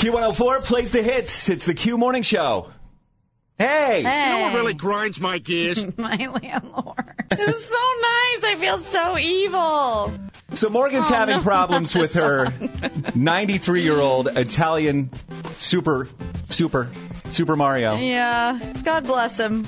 Q104 0.00 0.64
plays 0.64 0.92
the 0.92 1.02
hits. 1.02 1.48
It's 1.48 1.64
the 1.66 1.74
Q 1.74 1.96
Morning 1.98 2.22
Show. 2.22 2.70
Hey! 3.58 3.98
You 3.98 4.04
know 4.04 4.40
what 4.46 4.54
really 4.54 4.74
grinds 4.74 5.20
my 5.20 5.38
gears? 5.38 5.84
My 5.98 6.16
landlord. 6.16 7.14
It's 7.30 7.64
so 7.64 7.76
nice. 7.76 8.44
I 8.44 8.56
feel 8.58 8.78
so 8.78 9.16
evil. 9.18 10.12
So 10.54 10.68
Morgan's 10.68 11.10
Oh, 11.10 11.14
having 11.14 11.36
no, 11.36 11.42
problems 11.42 11.94
with 11.94 12.14
her 12.14 12.52
93 13.14 13.82
year 13.82 13.98
old 14.00 14.26
Italian 14.36 15.10
super, 15.58 16.08
super, 16.48 16.90
Super 17.30 17.56
Mario. 17.56 17.96
Yeah. 17.96 18.58
God 18.84 19.04
bless 19.04 19.38
him. 19.38 19.64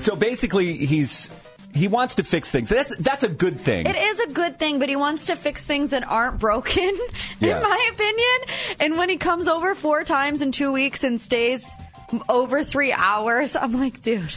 So 0.00 0.16
basically, 0.16 0.74
he's 0.86 1.30
he 1.76 1.88
wants 1.88 2.16
to 2.16 2.24
fix 2.24 2.50
things. 2.50 2.68
That's 2.68 2.96
that's 2.96 3.22
a 3.24 3.28
good 3.28 3.58
thing. 3.60 3.86
It 3.86 3.96
is 3.96 4.20
a 4.20 4.28
good 4.28 4.58
thing, 4.58 4.78
but 4.78 4.88
he 4.88 4.96
wants 4.96 5.26
to 5.26 5.36
fix 5.36 5.64
things 5.66 5.90
that 5.90 6.02
aren't 6.06 6.38
broken, 6.38 6.96
Yeah. 7.40 7.56
in 7.58 7.62
my 7.62 7.90
opinion. 7.92 8.76
And 8.80 8.98
when 8.98 9.08
he 9.08 9.16
comes 9.16 9.48
over 9.48 9.74
four 9.74 10.04
times 10.04 10.42
in 10.42 10.52
two 10.52 10.72
weeks 10.72 11.04
and 11.04 11.20
stays 11.20 11.74
over 12.28 12.62
three 12.64 12.92
hours, 12.92 13.56
I'm 13.56 13.72
like, 13.72 14.02
dude, 14.02 14.34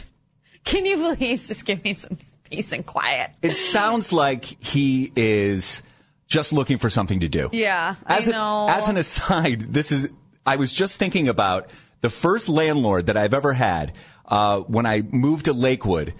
can 0.64 0.84
you 0.86 1.14
please 1.16 1.48
just 1.48 1.64
give 1.64 1.82
me 1.84 1.92
some 1.94 2.18
peace 2.50 2.72
and 2.72 2.84
quiet? 2.84 3.30
It 3.42 3.54
sounds 3.54 4.12
like 4.12 4.44
he 4.44 5.10
is 5.16 5.82
just 6.26 6.52
looking 6.52 6.78
for 6.78 6.90
something 6.90 7.20
to 7.20 7.28
do. 7.28 7.48
Yeah, 7.52 7.94
As, 8.06 8.28
I 8.28 8.30
a- 8.30 8.34
know. 8.34 8.66
as 8.68 8.88
an 8.88 8.96
aside, 8.96 9.60
this 9.72 9.90
is 9.92 10.12
I 10.46 10.56
was 10.56 10.72
just 10.72 10.98
thinking 10.98 11.28
about 11.28 11.68
the 12.00 12.10
first 12.10 12.48
landlord 12.48 13.06
that 13.06 13.16
I've 13.16 13.34
ever 13.34 13.52
had 13.52 13.92
uh, 14.26 14.60
when 14.60 14.86
I 14.86 15.02
moved 15.02 15.44
to 15.46 15.52
Lakewood, 15.52 16.14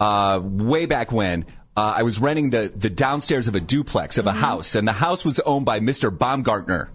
uh, 0.00 0.40
way 0.42 0.86
back 0.86 1.12
when. 1.12 1.44
Uh, 1.76 1.94
I 1.98 2.02
was 2.02 2.18
renting 2.20 2.50
the 2.50 2.72
the 2.74 2.90
downstairs 2.90 3.46
of 3.46 3.54
a 3.54 3.60
duplex 3.60 4.18
of 4.18 4.26
a 4.26 4.30
Mm-hmm. 4.30 4.40
house, 4.40 4.74
and 4.74 4.88
the 4.88 4.92
house 4.92 5.24
was 5.24 5.38
owned 5.40 5.64
by 5.66 5.78
Mr. 5.80 6.10
Baumgartner. 6.16 6.90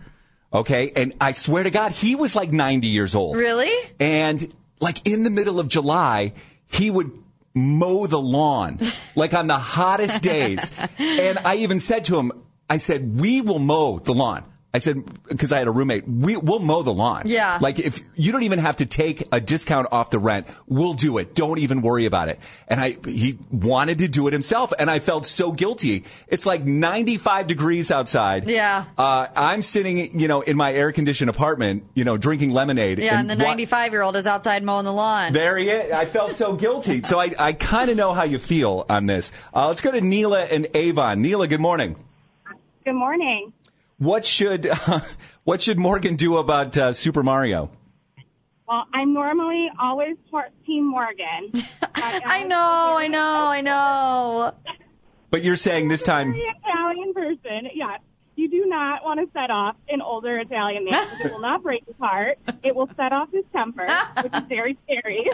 Okay, 0.54 0.92
and 0.96 1.14
I 1.20 1.32
swear 1.32 1.64
to 1.64 1.72
God, 1.72 1.92
he 1.94 2.16
was 2.16 2.36
like 2.36 2.52
ninety 2.52 2.88
years 2.88 3.16
old. 3.16 3.38
Really? 3.38 3.72
And 4.00 4.54
like 4.82 5.08
in 5.08 5.24
the 5.24 5.30
middle 5.30 5.60
of 5.60 5.70
July, 5.70 6.34
he 6.68 6.92
would 6.92 7.12
mow 7.54 8.06
the 8.06 8.20
lawn 8.20 8.80
like 9.16 9.34
on 9.34 9.48
the 9.48 9.58
hottest 9.58 10.22
days. 10.22 10.72
And 11.00 11.40
I 11.40 11.56
even 11.58 11.80
said 11.80 12.06
to 12.06 12.20
him, 12.20 12.32
I 12.70 12.78
said, 12.78 13.20
we 13.20 13.42
will 13.42 13.60
mow 13.60 14.00
the 14.00 14.14
lawn. 14.14 14.44
I 14.76 14.80
said, 14.80 15.06
because 15.30 15.54
I 15.54 15.60
had 15.60 15.68
a 15.68 15.72
roommate, 15.72 16.06
we, 16.06 16.36
we'll 16.36 16.60
mow 16.60 16.82
the 16.82 16.92
lawn. 16.94 17.24
Yeah. 17.28 17.60
Like 17.62 17.80
if 17.80 18.02
you 18.16 18.34
don't 18.34 18.44
even 18.44 18.60
have 18.60 18.76
to 18.78 18.86
take 18.86 19.24
a 19.32 19.40
discount 19.40 19.88
off 19.90 20.10
the 20.10 20.20
rent, 20.20 20.48
we'll 20.68 20.96
do 20.96 21.18
it. 21.18 21.34
Don't 21.34 21.60
even 21.60 21.82
worry 21.82 22.06
about 22.06 22.28
it. 22.28 22.40
And 22.68 22.82
I, 22.82 22.98
he 23.06 23.40
wanted 23.52 24.00
to 24.00 24.10
do 24.10 24.28
it 24.28 24.34
himself. 24.34 24.74
And 24.78 24.92
I 24.92 25.00
felt 25.00 25.26
so 25.26 25.54
guilty. 25.54 26.04
It's 26.28 26.46
like 26.46 26.66
95 26.66 27.48
degrees 27.48 27.90
outside. 27.90 28.50
Yeah. 28.50 28.84
Uh, 28.98 29.28
I'm 29.34 29.62
sitting, 29.62 30.20
you 30.20 30.28
know, 30.28 30.42
in 30.42 30.58
my 30.58 30.74
air 30.74 30.92
conditioned 30.92 31.30
apartment, 31.30 31.86
you 31.94 32.04
know, 32.04 32.18
drinking 32.18 32.52
lemonade. 32.52 33.00
Yeah, 33.00 33.18
and 33.18 33.30
the 33.30 33.38
wa- 33.38 33.44
95 33.46 33.94
year 33.94 34.02
old 34.02 34.18
is 34.18 34.28
outside 34.28 34.62
mowing 34.62 34.84
the 34.84 34.92
lawn. 34.92 35.32
there 35.32 35.56
he 35.58 35.70
is. 35.70 35.94
I 35.94 36.04
felt 36.04 36.34
so 36.34 36.54
guilty. 36.54 37.02
So 37.04 37.18
I, 37.18 37.32
I 37.40 37.54
kind 37.54 37.90
of 37.90 37.96
know 37.96 38.12
how 38.14 38.24
you 38.24 38.40
feel 38.40 38.86
on 38.90 39.06
this. 39.06 39.32
Uh, 39.54 39.70
let's 39.70 39.80
go 39.80 39.92
to 39.94 40.02
Neela 40.02 40.44
and 40.52 40.68
Avon. 40.74 41.22
Neela, 41.22 41.48
good 41.48 41.62
morning. 41.62 41.96
Good 42.84 42.94
morning. 42.94 43.54
What 43.98 44.26
should 44.26 44.66
what 45.44 45.62
should 45.62 45.80
Morgan 45.80 46.16
do 46.16 46.38
about 46.38 46.78
uh, 46.78 46.94
Super 46.94 47.24
Mario? 47.24 47.72
Well, 48.68 48.86
I'm 48.94 49.14
normally 49.14 49.70
always 49.80 50.18
for 50.32 50.46
Team 50.66 50.90
Morgan. 50.90 51.52
I 51.96 52.44
know, 52.44 52.96
I 52.98 53.08
know, 53.08 53.48
I 53.48 53.62
know. 53.62 54.54
But 55.30 55.44
you're 55.44 55.56
saying 55.56 55.88
this 55.88 56.02
time, 56.02 56.34
Italian 56.36 57.14
person. 57.14 57.70
Yeah. 57.74 57.98
You 58.38 58.50
do 58.50 58.66
not 58.66 59.02
want 59.06 59.22
to 59.22 59.32
set 59.32 59.50
off 59.50 59.78
an 59.88 60.02
older 60.02 60.38
Italian 60.40 60.84
man 60.84 61.08
it 61.24 61.32
will 61.32 61.40
not 61.40 61.64
break 61.64 61.86
his 61.86 61.96
heart. 61.98 62.38
It 62.64 62.76
will 62.76 62.90
set 62.98 63.14
off 63.14 63.32
his 63.32 63.46
temper, 63.54 63.88
which 64.22 64.34
is 64.34 64.44
very 64.50 64.78
scary. 64.84 65.26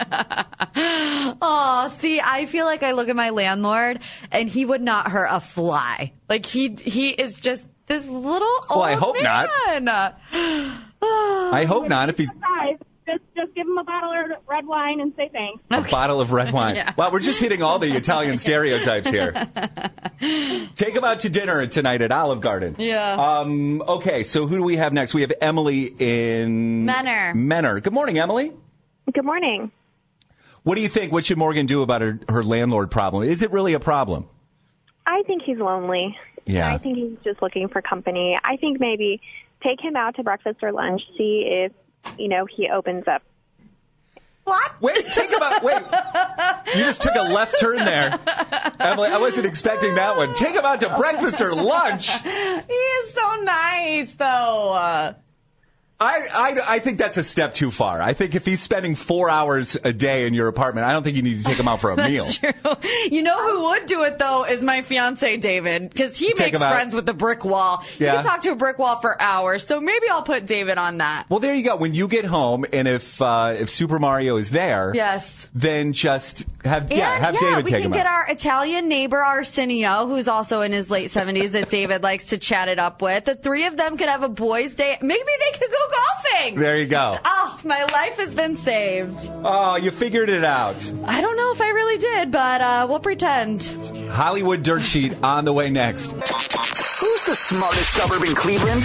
Oh, 1.42 1.88
see, 1.90 2.20
I 2.20 2.46
feel 2.46 2.64
like 2.64 2.84
I 2.84 2.92
look 2.92 3.08
at 3.08 3.16
my 3.16 3.30
landlord 3.30 3.98
and 4.30 4.48
he 4.48 4.64
would 4.64 4.82
not 4.82 5.10
hurt 5.10 5.26
a 5.32 5.40
fly. 5.40 6.12
Like 6.28 6.46
he 6.46 6.76
he 6.80 7.10
is 7.10 7.40
just 7.40 7.66
this 7.92 8.06
little 8.08 8.48
old 8.48 8.66
Well, 8.70 8.82
I 8.82 8.94
hope 8.94 9.16
not. 9.22 9.48
not. 9.82 10.20
I 11.02 11.64
hope 11.66 11.88
not. 11.88 12.08
If 12.08 12.18
he's 12.18 12.30
Guys, 12.30 12.76
just 13.06 13.20
just 13.36 13.54
give 13.54 13.66
him 13.66 13.76
a 13.78 13.84
bottle 13.84 14.12
of 14.12 14.38
red 14.48 14.64
wine 14.66 15.00
and 15.00 15.12
say 15.16 15.28
thanks. 15.32 15.62
a 15.70 15.80
bottle 15.90 16.20
of 16.20 16.32
red 16.32 16.52
wine. 16.52 16.76
Yeah. 16.82 16.92
Wow, 16.96 17.10
we're 17.12 17.20
just 17.20 17.40
hitting 17.40 17.62
all 17.62 17.78
the 17.78 17.88
Italian 17.96 18.38
stereotypes 18.38 19.10
here. 19.10 19.32
Take 20.76 20.94
him 20.96 21.04
out 21.04 21.20
to 21.20 21.28
dinner 21.28 21.66
tonight 21.66 22.00
at 22.02 22.12
Olive 22.12 22.40
Garden. 22.40 22.76
Yeah. 22.78 23.14
Um, 23.40 23.82
okay, 23.82 24.22
so 24.22 24.46
who 24.46 24.56
do 24.58 24.62
we 24.62 24.76
have 24.76 24.92
next? 24.92 25.12
We 25.14 25.22
have 25.22 25.32
Emily 25.40 25.92
in 25.98 26.84
Mentor. 26.86 27.34
Mentor. 27.34 27.80
Good 27.80 27.92
morning, 27.92 28.18
Emily. 28.18 28.52
Good 29.12 29.24
morning. 29.24 29.70
What 30.62 30.76
do 30.76 30.80
you 30.80 30.88
think? 30.88 31.10
What 31.12 31.24
should 31.24 31.38
Morgan 31.38 31.66
do 31.66 31.82
about 31.82 32.02
her, 32.02 32.20
her 32.28 32.44
landlord 32.44 32.90
problem? 32.92 33.24
Is 33.24 33.42
it 33.42 33.50
really 33.50 33.74
a 33.74 33.80
problem? 33.80 34.28
I 35.06 35.22
think 35.26 35.42
he's 35.42 35.58
lonely. 35.58 36.16
Yeah. 36.46 36.74
I 36.74 36.78
think 36.78 36.96
he's 36.96 37.18
just 37.24 37.42
looking 37.42 37.68
for 37.68 37.82
company. 37.82 38.38
I 38.42 38.56
think 38.56 38.80
maybe 38.80 39.20
take 39.62 39.80
him 39.80 39.96
out 39.96 40.16
to 40.16 40.22
breakfast 40.22 40.58
or 40.62 40.72
lunch, 40.72 41.02
see 41.16 41.46
if, 41.46 41.72
you 42.18 42.28
know, 42.28 42.46
he 42.46 42.68
opens 42.68 43.06
up. 43.06 43.22
What? 44.44 44.82
Wait, 44.82 45.06
take 45.12 45.30
him 45.30 45.38
out. 45.40 45.62
Wait. 45.62 45.80
You 46.74 46.82
just 46.82 47.00
took 47.00 47.14
a 47.14 47.32
left 47.32 47.60
turn 47.60 47.76
there. 47.76 48.18
Emily, 48.80 49.10
I 49.10 49.18
wasn't 49.20 49.46
expecting 49.46 49.94
that 49.94 50.16
one. 50.16 50.34
Take 50.34 50.54
him 50.54 50.64
out 50.64 50.80
to 50.80 50.92
breakfast 50.96 51.40
or 51.40 51.54
lunch. 51.54 52.10
He 52.10 52.28
is 52.28 53.12
so 53.14 53.34
nice, 53.42 54.14
though. 54.14 54.72
Uh, 54.72 55.12
I, 56.02 56.20
I, 56.34 56.58
I 56.76 56.78
think 56.80 56.98
that's 56.98 57.16
a 57.16 57.22
step 57.22 57.54
too 57.54 57.70
far. 57.70 58.02
I 58.02 58.12
think 58.12 58.34
if 58.34 58.44
he's 58.44 58.60
spending 58.60 58.94
four 58.94 59.30
hours 59.30 59.76
a 59.84 59.92
day 59.92 60.26
in 60.26 60.34
your 60.34 60.48
apartment, 60.48 60.86
I 60.86 60.92
don't 60.92 61.02
think 61.02 61.16
you 61.16 61.22
need 61.22 61.38
to 61.38 61.44
take 61.44 61.58
him 61.58 61.68
out 61.68 61.80
for 61.80 61.90
a 61.90 61.96
meal. 62.08 62.24
True. 62.26 62.50
You 63.10 63.22
know 63.22 63.36
who 63.48 63.64
would 63.70 63.86
do 63.86 64.02
it 64.04 64.18
though 64.18 64.44
is 64.44 64.62
my 64.62 64.82
fiance 64.82 65.36
David 65.38 65.90
because 65.90 66.18
he 66.18 66.32
Take 66.34 66.52
makes 66.54 66.64
friends 66.64 66.94
with 66.94 67.06
the 67.06 67.14
brick 67.14 67.44
wall. 67.44 67.84
Yeah. 67.98 68.12
You 68.12 68.18
can 68.18 68.24
talk 68.24 68.40
to 68.42 68.52
a 68.52 68.56
brick 68.56 68.78
wall 68.78 68.96
for 68.96 69.20
hours, 69.20 69.66
so 69.66 69.80
maybe 69.80 70.08
I'll 70.10 70.22
put 70.22 70.46
David 70.46 70.78
on 70.78 70.98
that. 70.98 71.26
Well, 71.28 71.38
there 71.40 71.54
you 71.54 71.64
go. 71.64 71.76
When 71.76 71.94
you 71.94 72.08
get 72.08 72.24
home, 72.24 72.64
and 72.72 72.88
if 72.88 73.20
uh, 73.22 73.54
if 73.58 73.70
Super 73.70 73.98
Mario 73.98 74.36
is 74.36 74.50
there, 74.50 74.92
Yes. 74.94 75.48
then 75.54 75.92
just 75.92 76.44
have 76.64 76.90
yeah 76.92 77.14
And, 77.14 77.24
have 77.24 77.38
David 77.38 77.64
we 77.64 77.70
take 77.70 77.82
can 77.82 77.86
him 77.86 77.92
get 77.92 78.06
out. 78.06 78.12
our 78.12 78.30
Italian 78.30 78.88
neighbor 78.88 79.18
Arsenio, 79.22 80.06
who's 80.06 80.28
also 80.28 80.62
in 80.62 80.72
his 80.72 80.90
late 80.90 81.10
seventies, 81.10 81.52
that 81.52 81.68
David 81.70 82.02
likes 82.02 82.26
to 82.26 82.38
chat 82.38 82.68
it 82.68 82.78
up 82.78 83.02
with. 83.02 83.24
The 83.26 83.34
three 83.34 83.66
of 83.66 83.76
them 83.76 83.96
could 83.96 84.08
have 84.08 84.22
a 84.22 84.28
boys' 84.28 84.74
day. 84.74 84.96
Maybe 85.00 85.20
they 85.24 85.58
could 85.58 85.70
go 85.70 85.91
golfing. 85.92 86.58
There 86.58 86.78
you 86.78 86.86
go. 86.86 87.16
Oh, 87.24 87.58
my 87.64 87.82
life 87.92 88.16
has 88.16 88.34
been 88.34 88.56
saved. 88.56 89.30
Oh, 89.44 89.76
you 89.76 89.90
figured 89.90 90.28
it 90.28 90.44
out. 90.44 90.76
I 91.04 91.20
don't 91.20 91.36
know 91.36 91.52
if 91.52 91.60
I 91.60 91.68
really 91.70 91.98
did, 91.98 92.30
but 92.30 92.60
uh, 92.60 92.86
we'll 92.88 93.00
pretend. 93.00 93.62
Hollywood 94.10 94.62
Dirt 94.62 94.84
Sheet 94.84 95.22
on 95.22 95.44
the 95.44 95.52
way 95.52 95.70
next. 95.70 96.12
Who's 96.12 97.22
the 97.24 97.34
smartest 97.34 97.94
suburb 97.94 98.22
in 98.22 98.34
Cleveland? 98.34 98.84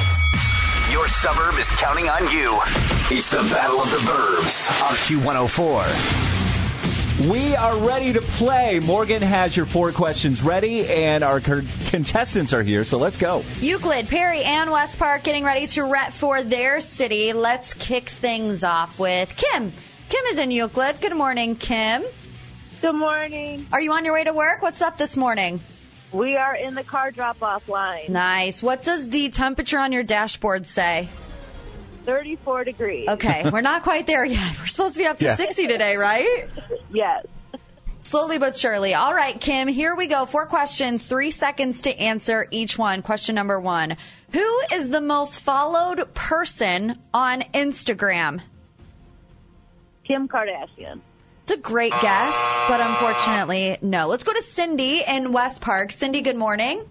Your 0.92 1.08
suburb 1.08 1.56
is 1.60 1.70
counting 1.72 2.08
on 2.10 2.24
you. 2.32 2.58
It's 3.10 3.32
the 3.32 3.38
Battle 3.54 3.80
of 3.82 3.90
the 3.92 3.98
Burbs 3.98 4.70
on 4.82 4.96
Q104. 4.96 6.27
We 7.26 7.56
are 7.56 7.76
ready 7.80 8.14
to 8.14 8.22
play. 8.22 8.80
Morgan 8.80 9.24
has 9.24 9.58
your 9.58 9.66
four 9.66 9.92
questions 9.92 10.44
ready, 10.44 10.86
and 10.88 11.24
our 11.24 11.40
contestants 11.40 12.54
are 12.54 12.62
here, 12.62 12.84
so 12.84 13.00
let's 13.00 13.18
go. 13.18 13.44
Euclid, 13.60 14.08
Perry, 14.08 14.44
and 14.44 14.70
West 14.70 15.00
Park 15.00 15.24
getting 15.24 15.44
ready 15.44 15.66
to 15.66 15.82
rep 15.82 16.12
for 16.12 16.44
their 16.44 16.80
city. 16.80 17.34
Let's 17.34 17.74
kick 17.74 18.08
things 18.08 18.64
off 18.64 19.00
with 19.00 19.36
Kim. 19.36 19.72
Kim 20.10 20.26
is 20.26 20.38
in 20.38 20.52
Euclid. 20.52 21.02
Good 21.02 21.16
morning, 21.16 21.56
Kim. 21.56 22.04
Good 22.84 22.94
morning. 22.94 23.66
Are 23.72 23.82
you 23.82 23.94
on 23.94 24.06
your 24.06 24.14
way 24.14 24.24
to 24.24 24.34
work? 24.34 24.62
What's 24.62 24.84
up 24.84 25.00
this 25.00 25.18
morning? 25.18 25.60
We 26.12 26.38
are 26.38 26.56
in 26.56 26.76
the 26.76 26.84
car 26.84 27.10
drop 27.10 27.42
off 27.42 27.68
line. 27.68 28.06
Nice. 28.10 28.62
What 28.62 28.84
does 28.84 29.10
the 29.10 29.32
temperature 29.32 29.80
on 29.80 29.92
your 29.92 30.04
dashboard 30.04 30.68
say? 30.68 31.10
34 32.08 32.64
degrees. 32.64 33.08
Okay, 33.10 33.50
we're 33.52 33.62
not 33.62 33.84
quite 33.84 34.08
there 34.08 34.24
yet. 34.26 34.58
We're 34.60 34.66
supposed 34.66 34.94
to 34.96 35.00
be 35.00 35.06
up 35.06 35.18
to 35.18 35.26
Yeah. 35.26 35.36
60 35.36 35.68
today, 35.68 35.98
right? 35.98 36.48
Yes. 36.92 37.26
Slowly 38.02 38.40
but 38.40 38.58
surely. 38.58 38.94
All 38.94 39.14
right, 39.14 39.38
Kim, 39.40 39.68
here 39.68 39.94
we 39.94 40.08
go. 40.08 40.26
Four 40.26 40.46
questions, 40.46 41.06
three 41.06 41.30
seconds 41.30 41.82
to 41.82 42.00
answer 42.00 42.48
each 42.50 42.78
one. 42.78 43.02
Question 43.02 43.36
number 43.36 43.60
one 43.60 43.98
Who 44.32 44.60
is 44.74 44.90
the 44.90 45.02
most 45.02 45.42
followed 45.42 46.14
person 46.14 46.98
on 47.14 47.42
Instagram? 47.54 48.40
Kim 50.06 50.30
Kardashian. 50.30 51.02
It's 51.44 51.52
a 51.52 51.58
great 51.58 51.92
guess, 52.02 52.60
but 52.70 52.80
unfortunately, 52.80 53.78
no. 53.82 54.08
Let's 54.08 54.24
go 54.24 54.32
to 54.32 54.42
Cindy 54.42 55.04
in 55.06 55.34
West 55.34 55.60
Park. 55.62 55.92
Cindy, 55.92 56.22
good 56.22 56.38
morning. 56.38 56.84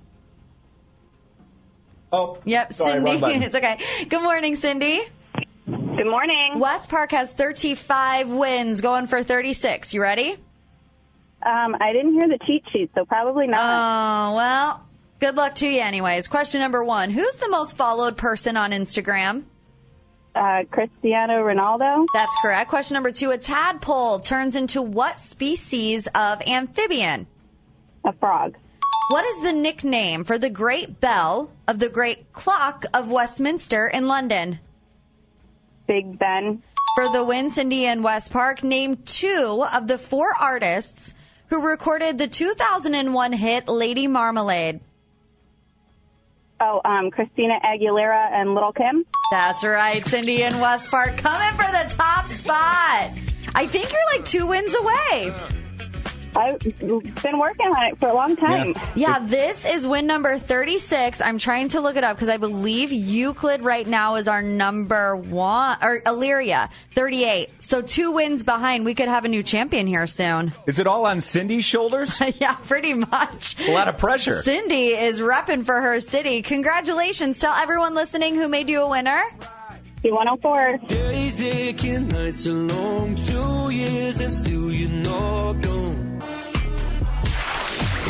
Oh, 2.13 2.39
Yep, 2.45 2.73
sorry, 2.73 2.93
Cindy. 2.93 3.11
wrong 3.11 3.21
button. 3.21 3.43
it's 3.45 3.55
okay. 3.57 3.79
Good 4.09 4.23
morning, 4.23 4.55
Cindy. 4.57 5.01
Good 5.67 6.07
morning. 6.07 6.59
West 6.59 6.89
Park 6.89 7.11
has 7.13 7.33
35 7.33 8.33
wins, 8.33 8.81
going 8.81 9.07
for 9.07 9.23
36. 9.23 9.93
You 9.95 10.03
ready? 10.03 10.33
Um, 11.43 11.77
I 11.81 11.93
didn't 11.93 12.13
hear 12.15 12.29
the 12.29 12.39
cheat 12.47 12.65
sheet, 12.71 12.91
so 12.95 13.05
probably 13.05 13.47
not. 13.47 13.61
Oh, 13.61 14.37
well, 14.37 14.87
good 15.21 15.37
luck 15.37 15.55
to 15.57 15.69
you, 15.69 15.81
anyways. 15.81 16.29
Question 16.29 16.61
number 16.61 16.83
one 16.85 17.11
Who's 17.11 17.37
the 17.37 17.49
most 17.49 17.77
followed 17.77 18.17
person 18.17 18.57
on 18.57 18.71
Instagram? 18.73 19.45
Uh, 20.35 20.65
Cristiano 20.71 21.43
Ronaldo. 21.43 22.07
That's 22.13 22.35
correct. 22.43 22.69
Question 22.69 22.95
number 22.95 23.11
two 23.11 23.31
A 23.31 23.39
tadpole 23.39 24.19
turns 24.21 24.55
into 24.55 24.83
what 24.83 25.19
species 25.19 26.07
of 26.15 26.43
amphibian? 26.43 27.27
A 28.05 28.13
frog. 28.13 28.55
What 29.09 29.25
is 29.25 29.41
the 29.41 29.53
nickname 29.53 30.25
for 30.25 30.37
the 30.37 30.51
Great 30.51 31.01
Bell 31.01 31.53
of 31.69 31.79
the 31.79 31.89
Great 31.89 32.33
Clock 32.33 32.87
of 32.93 33.09
Westminster 33.09 33.87
in 33.87 34.09
London? 34.09 34.59
Big 35.87 36.19
Ben. 36.19 36.61
For 36.97 37.09
the 37.13 37.23
win, 37.23 37.51
Cindy 37.51 37.87
and 37.87 38.03
West 38.03 38.33
Park, 38.33 38.65
name 38.65 38.97
two 39.05 39.65
of 39.73 39.87
the 39.87 39.99
four 39.99 40.35
artists 40.37 41.15
who 41.49 41.65
recorded 41.65 42.19
the 42.19 42.27
2001 42.27 43.33
hit 43.35 43.69
Lady 43.69 44.09
Marmalade. 44.09 44.81
Oh, 46.61 46.81
um, 46.85 47.13
Christina 47.13 47.61
Aguilera 47.65 48.33
and 48.33 48.57
Lil' 48.57 48.73
Kim. 48.73 49.05
That's 49.31 49.63
right, 49.63 50.05
Cindy 50.05 50.43
and 50.43 50.61
West 50.61 50.91
Park 50.91 51.17
coming 51.17 51.51
for 51.51 51.71
the 51.71 51.95
top 51.95 52.27
spot. 52.27 53.13
I 53.55 53.69
think 53.69 53.93
you're 53.93 54.01
like 54.13 54.25
two 54.25 54.47
wins 54.49 54.75
away. 54.75 55.33
I've 56.37 56.61
been 56.61 57.39
working 57.39 57.67
on 57.67 57.93
it 57.93 57.99
for 57.99 58.09
a 58.09 58.15
long 58.15 58.37
time. 58.37 58.75
Yeah, 58.95 59.21
this 59.21 59.65
is 59.65 59.87
win 59.87 60.07
number 60.07 60.39
36. 60.39 61.21
I'm 61.21 61.39
trying 61.39 61.69
to 61.71 61.81
look 61.81 61.97
it 61.97 62.05
up 62.05 62.17
because 62.17 62.29
I 62.29 62.37
believe 62.37 62.93
Euclid 62.93 63.63
right 63.63 63.87
now 63.87 64.17
is 64.17 64.29
our 64.29 64.43
number 64.43 65.17
one, 65.17 65.79
or 65.81 66.01
Elyria, 66.03 66.69
38. 66.95 67.49
So 67.61 67.81
two 67.81 68.13
wins 68.13 68.43
behind. 68.43 68.85
We 68.85 68.95
could 68.95 69.09
have 69.09 69.25
a 69.25 69.29
new 69.29 69.43
champion 69.43 69.87
here 69.87 70.07
soon. 70.07 70.53
Is 70.67 70.79
it 70.79 70.87
all 70.87 71.07
on 71.07 71.21
Cindy's 71.21 71.65
shoulders? 71.65 72.21
yeah, 72.41 72.55
pretty 72.67 72.95
much. 72.95 73.57
A 73.69 73.73
lot 73.73 73.89
of 73.89 73.97
pressure. 73.99 74.43
Cindy 74.43 74.89
is 74.89 75.21
repping 75.21 75.65
for 75.65 75.81
her 75.81 76.01
city. 76.01 76.43
Congratulations. 76.43 77.41
Tell 77.41 77.55
everyone 77.55 77.95
listening 77.95 78.35
who 78.35 78.49
made 78.49 78.69
you 78.69 78.83
a 78.83 78.89
winner. 78.89 79.25
C104. 80.03 80.87
Days 80.87 81.43
aching, 81.43 82.09
nights 82.09 82.47
are 82.47 82.53
long, 82.53 83.15
two 83.15 83.71
years 83.71 84.21
and 84.21 84.33
still 84.33 84.71
you're 84.71 84.89
not 84.91 85.55
gone. 85.63 85.96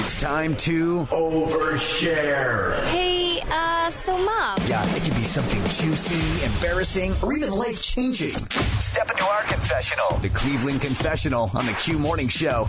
It's 0.06 0.14
time 0.14 0.54
to 0.58 1.04
overshare. 1.10 2.80
Hey, 2.84 3.40
uh, 3.50 3.90
so 3.90 4.16
mom. 4.16 4.56
Yeah, 4.68 4.84
it 4.94 5.02
can 5.02 5.14
be 5.16 5.24
something 5.24 5.60
juicy, 5.62 6.46
embarrassing, 6.46 7.14
or 7.24 7.32
even 7.32 7.50
life 7.50 7.82
changing. 7.82 8.30
Step 8.78 9.10
into 9.10 9.24
our 9.24 9.42
confessional. 9.42 10.16
The 10.18 10.28
Cleveland 10.28 10.80
Confessional 10.80 11.50
on 11.54 11.66
the 11.66 11.72
Q 11.72 11.98
Morning 11.98 12.28
Show. 12.28 12.68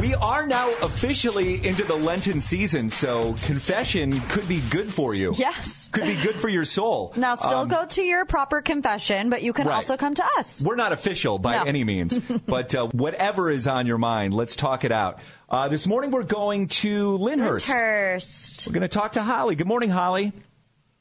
We 0.00 0.14
are 0.16 0.46
now 0.48 0.68
officially 0.82 1.64
into 1.66 1.84
the 1.84 1.94
Lenten 1.96 2.40
season, 2.40 2.90
so 2.90 3.34
confession 3.44 4.18
could 4.28 4.48
be 4.48 4.60
good 4.70 4.92
for 4.92 5.14
you. 5.14 5.34
Yes. 5.36 5.88
Could 5.92 6.04
be 6.06 6.14
good 6.16 6.36
for 6.40 6.48
your 6.48 6.64
soul. 6.64 7.12
Now, 7.16 7.34
still 7.36 7.60
Um, 7.60 7.68
go 7.68 7.84
to 7.84 8.02
your 8.02 8.24
proper 8.24 8.62
confession, 8.62 9.28
but 9.30 9.42
you 9.42 9.52
can 9.52 9.66
Right. 9.68 9.74
also 9.76 9.96
come 9.96 10.14
to 10.14 10.24
us. 10.38 10.62
We're 10.64 10.76
not 10.76 10.92
official 10.92 11.38
by 11.38 11.52
No. 11.56 11.62
any 11.64 11.82
means, 11.84 12.18
but 12.46 12.74
uh, 12.74 12.86
whatever 12.88 13.48
is 13.50 13.66
on 13.68 13.86
your 13.86 13.98
mind, 13.98 14.34
let's 14.34 14.54
talk 14.56 14.84
it 14.84 14.92
out. 14.92 15.18
Uh, 15.48 15.68
this 15.68 15.86
morning 15.86 16.10
we're 16.10 16.22
going 16.24 16.68
to 16.68 17.16
Lyndhurst. 17.16 17.68
Lyndhurst. 17.68 18.66
We're 18.66 18.72
going 18.72 18.82
to 18.82 18.88
talk 18.88 19.12
to 19.12 19.22
Holly. 19.22 19.54
Good 19.56 19.66
morning, 19.66 19.88
Holly. 19.90 20.32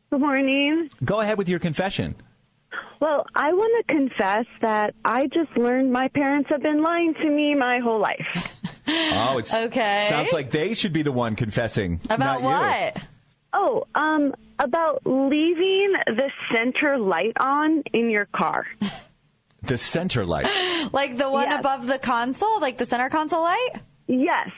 Good 0.10 0.22
morning. 0.22 0.90
Go 1.04 1.20
ahead 1.20 1.38
with 1.38 1.50
your 1.50 1.60
confession. 1.60 2.16
Well, 3.02 3.26
I 3.36 3.52
want 3.54 3.86
to 3.88 3.94
confess 3.94 4.46
that 4.62 4.96
I 5.04 5.28
just 5.28 5.56
learned 5.58 5.92
my 5.92 6.08
parents 6.08 6.50
have 6.50 6.62
been 6.64 6.82
lying 6.82 7.14
to 7.16 7.30
me 7.30 7.56
my 7.56 7.80
whole 7.80 8.00
life. 8.00 8.54
Oh, 8.90 9.38
it's 9.38 9.54
Okay. 9.54 10.06
Sounds 10.08 10.32
like 10.32 10.50
they 10.50 10.74
should 10.74 10.94
be 10.94 11.02
the 11.02 11.12
one 11.12 11.36
confessing. 11.36 12.00
About 12.10 12.20
not 12.20 12.40
you. 12.40 12.46
what? 12.96 13.08
Oh, 13.52 13.84
um, 13.96 14.34
about 14.60 15.02
leaving 15.06 15.92
the 16.06 16.32
center 16.56 16.98
light 16.98 17.34
on 17.38 17.84
in 17.94 18.10
your 18.10 18.28
car. 18.28 18.66
The 19.62 19.78
center 19.78 20.26
light. 20.26 20.48
Like 20.94 21.18
the 21.18 21.30
one 21.30 21.50
Yes. 21.50 21.60
above 21.60 21.86
the 21.88 22.00
console, 22.00 22.62
like 22.62 22.78
the 22.78 22.86
center 22.86 23.10
console 23.10 23.42
light? 23.42 23.72
Yes. 24.08 24.50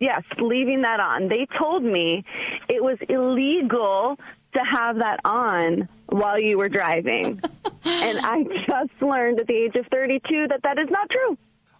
Yes, 0.00 0.22
leaving 0.38 0.82
that 0.82 1.00
on. 1.00 1.28
They 1.28 1.46
told 1.58 1.82
me 1.82 2.24
it 2.68 2.82
was 2.82 2.98
illegal 3.08 4.16
to 4.52 4.60
have 4.60 4.98
that 4.98 5.20
on 5.24 5.88
while 6.06 6.40
you 6.40 6.56
were 6.56 6.68
driving. 6.68 7.40
and 7.84 8.18
I 8.20 8.44
just 8.44 9.02
learned 9.02 9.40
at 9.40 9.46
the 9.46 9.54
age 9.54 9.74
of 9.74 9.86
32 9.90 10.48
that 10.48 10.62
that 10.62 10.78
is 10.78 10.88
not 10.88 11.10
true. 11.10 11.36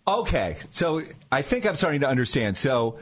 Okay, 0.06 0.56
so 0.70 1.02
I 1.30 1.42
think 1.42 1.66
I'm 1.66 1.76
starting 1.76 2.00
to 2.00 2.08
understand. 2.08 2.56
So 2.56 2.98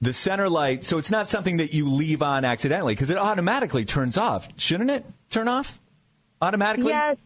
the 0.00 0.12
center 0.12 0.48
light, 0.48 0.84
so 0.84 0.98
it's 0.98 1.10
not 1.10 1.26
something 1.26 1.56
that 1.56 1.72
you 1.72 1.88
leave 1.88 2.22
on 2.22 2.44
accidentally 2.44 2.94
because 2.94 3.10
it 3.10 3.16
automatically 3.16 3.84
turns 3.84 4.16
off. 4.16 4.48
Shouldn't 4.56 4.90
it 4.90 5.04
turn 5.30 5.48
off 5.48 5.80
automatically? 6.40 6.92
Yes. 6.92 7.16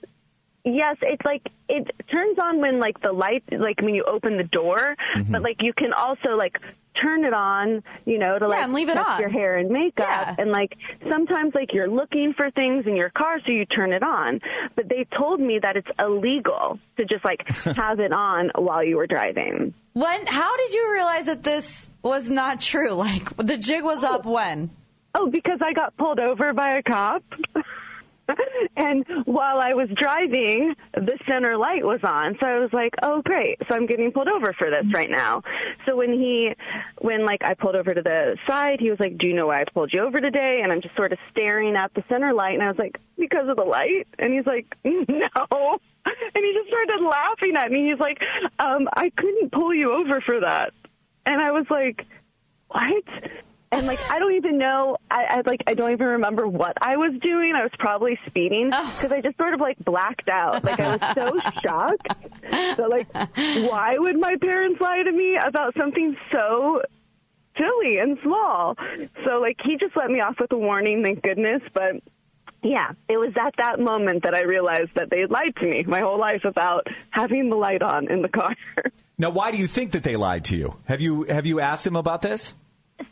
Yes, 0.74 0.96
it's 1.02 1.24
like 1.24 1.42
it 1.68 1.90
turns 2.10 2.38
on 2.38 2.60
when 2.60 2.78
like 2.80 3.00
the 3.00 3.12
light 3.12 3.42
like 3.50 3.80
when 3.80 3.94
you 3.94 4.04
open 4.04 4.36
the 4.36 4.44
door, 4.44 4.96
Mm-hmm. 5.16 5.32
but 5.32 5.42
like 5.42 5.62
you 5.62 5.72
can 5.72 5.92
also 5.92 6.30
like 6.36 6.58
turn 7.00 7.24
it 7.24 7.32
on, 7.32 7.82
you 8.06 8.18
know, 8.18 8.38
to 8.38 8.48
like 8.48 8.62
and 8.64 8.72
leave 8.72 8.88
it 8.88 8.96
on. 8.96 9.20
your 9.20 9.28
hair 9.28 9.56
and 9.56 9.70
makeup 9.70 10.06
Yeah. 10.08 10.34
and 10.36 10.50
like 10.50 10.76
sometimes 11.10 11.54
like 11.54 11.72
you're 11.72 11.88
looking 11.88 12.34
for 12.36 12.50
things 12.50 12.86
in 12.86 12.96
your 12.96 13.10
car 13.10 13.38
so 13.46 13.52
you 13.52 13.64
turn 13.66 13.92
it 13.92 14.02
on. 14.02 14.40
But 14.74 14.88
they 14.88 15.06
told 15.16 15.40
me 15.40 15.58
that 15.60 15.76
it's 15.76 15.88
illegal 15.98 16.78
to 16.96 17.04
just 17.04 17.24
like 17.24 17.46
have 17.76 18.00
it 18.00 18.12
on 18.12 18.50
while 18.56 18.82
you 18.82 18.96
were 18.96 19.06
driving. 19.06 19.74
When? 19.92 20.26
How 20.26 20.56
did 20.56 20.72
you 20.72 20.92
realize 20.92 21.26
that 21.26 21.42
this 21.44 21.90
was 22.02 22.30
not 22.30 22.60
true? 22.60 22.90
Like 22.94 23.36
the 23.36 23.56
jig 23.56 23.84
was 23.84 24.02
up 24.04 24.26
when? 24.26 24.70
Oh, 25.14 25.30
because 25.30 25.60
I 25.62 25.72
got 25.72 25.96
pulled 25.96 26.18
over 26.20 26.52
by 26.52 26.78
a 26.78 26.82
cop. 26.82 27.22
and 28.76 29.04
while 29.24 29.60
I 29.60 29.74
was 29.74 29.88
driving, 29.94 30.74
the 30.94 31.18
center 31.26 31.56
light 31.56 31.84
was 31.84 32.00
on. 32.04 32.36
So 32.40 32.46
I 32.46 32.58
was 32.58 32.70
like, 32.72 32.94
"Oh, 33.02 33.22
great. 33.22 33.58
So 33.68 33.74
I'm 33.74 33.86
getting 33.86 34.12
pulled 34.12 34.28
over 34.28 34.52
for 34.52 34.70
this 34.70 34.84
right 34.92 35.10
now." 35.10 35.42
So 35.86 35.96
when 35.96 36.12
he 36.12 36.52
when 36.98 37.24
like 37.24 37.42
I 37.44 37.54
pulled 37.54 37.76
over 37.76 37.94
to 37.94 38.02
the 38.02 38.36
side, 38.46 38.80
he 38.80 38.90
was 38.90 39.00
like, 39.00 39.18
"Do 39.18 39.26
you 39.26 39.34
know 39.34 39.46
why 39.46 39.60
I 39.60 39.64
pulled 39.72 39.92
you 39.92 40.02
over 40.02 40.20
today?" 40.20 40.60
And 40.62 40.72
I'm 40.72 40.82
just 40.82 40.96
sort 40.96 41.12
of 41.12 41.18
staring 41.30 41.76
at 41.76 41.92
the 41.94 42.04
center 42.08 42.32
light 42.32 42.54
and 42.54 42.62
I 42.62 42.68
was 42.68 42.78
like, 42.78 42.98
"Because 43.18 43.48
of 43.48 43.56
the 43.56 43.64
light?" 43.64 44.06
And 44.18 44.32
he's 44.32 44.46
like, 44.46 44.66
"No." 44.84 45.78
And 46.04 46.44
he 46.44 46.54
just 46.54 46.68
started 46.68 47.04
laughing 47.04 47.56
at 47.56 47.70
me. 47.70 47.90
He's 47.90 48.00
like, 48.00 48.18
um, 48.58 48.88
"I 48.94 49.10
couldn't 49.10 49.52
pull 49.52 49.74
you 49.74 49.92
over 49.92 50.20
for 50.20 50.40
that." 50.40 50.72
And 51.24 51.40
I 51.40 51.50
was 51.52 51.66
like, 51.70 52.04
"What?" 52.68 53.04
And 53.70 53.86
like 53.86 53.98
I 54.10 54.18
don't 54.18 54.34
even 54.34 54.56
know. 54.58 54.96
I, 55.10 55.24
I 55.30 55.42
like 55.44 55.62
I 55.66 55.74
don't 55.74 55.92
even 55.92 56.06
remember 56.06 56.48
what 56.48 56.72
I 56.80 56.96
was 56.96 57.12
doing. 57.22 57.52
I 57.54 57.62
was 57.62 57.72
probably 57.78 58.18
speeding 58.26 58.70
because 58.70 59.12
I 59.12 59.20
just 59.20 59.36
sort 59.36 59.52
of 59.52 59.60
like 59.60 59.78
blacked 59.84 60.28
out. 60.28 60.64
Like 60.64 60.80
I 60.80 60.96
was 60.96 61.14
so 61.14 61.50
shocked. 61.62 62.76
So 62.76 62.84
like, 62.88 63.12
why 63.70 63.94
would 63.98 64.18
my 64.18 64.36
parents 64.40 64.80
lie 64.80 65.02
to 65.02 65.12
me 65.12 65.36
about 65.36 65.74
something 65.78 66.16
so 66.32 66.80
silly 67.58 67.98
and 67.98 68.18
small? 68.22 68.74
So 69.26 69.38
like 69.40 69.58
he 69.62 69.76
just 69.76 69.94
let 69.96 70.10
me 70.10 70.20
off 70.20 70.36
with 70.40 70.50
a 70.52 70.58
warning. 70.58 71.02
Thank 71.04 71.22
goodness. 71.22 71.60
But 71.74 71.96
yeah, 72.62 72.92
it 73.08 73.18
was 73.18 73.34
at 73.38 73.54
that 73.58 73.80
moment 73.80 74.22
that 74.24 74.34
I 74.34 74.42
realized 74.42 74.90
that 74.96 75.10
they 75.10 75.20
had 75.20 75.30
lied 75.30 75.54
to 75.56 75.66
me 75.66 75.84
my 75.86 76.00
whole 76.00 76.18
life 76.18 76.44
about 76.44 76.86
having 77.10 77.50
the 77.50 77.56
light 77.56 77.82
on 77.82 78.10
in 78.10 78.22
the 78.22 78.28
car. 78.28 78.54
Now, 79.20 79.30
why 79.30 79.50
do 79.50 79.56
you 79.56 79.66
think 79.66 79.90
that 79.92 80.04
they 80.04 80.14
lied 80.14 80.44
to 80.44 80.56
you? 80.56 80.76
Have 80.84 81.00
you 81.00 81.24
have 81.24 81.44
you 81.44 81.58
asked 81.58 81.82
them 81.82 81.96
about 81.96 82.22
this? 82.22 82.54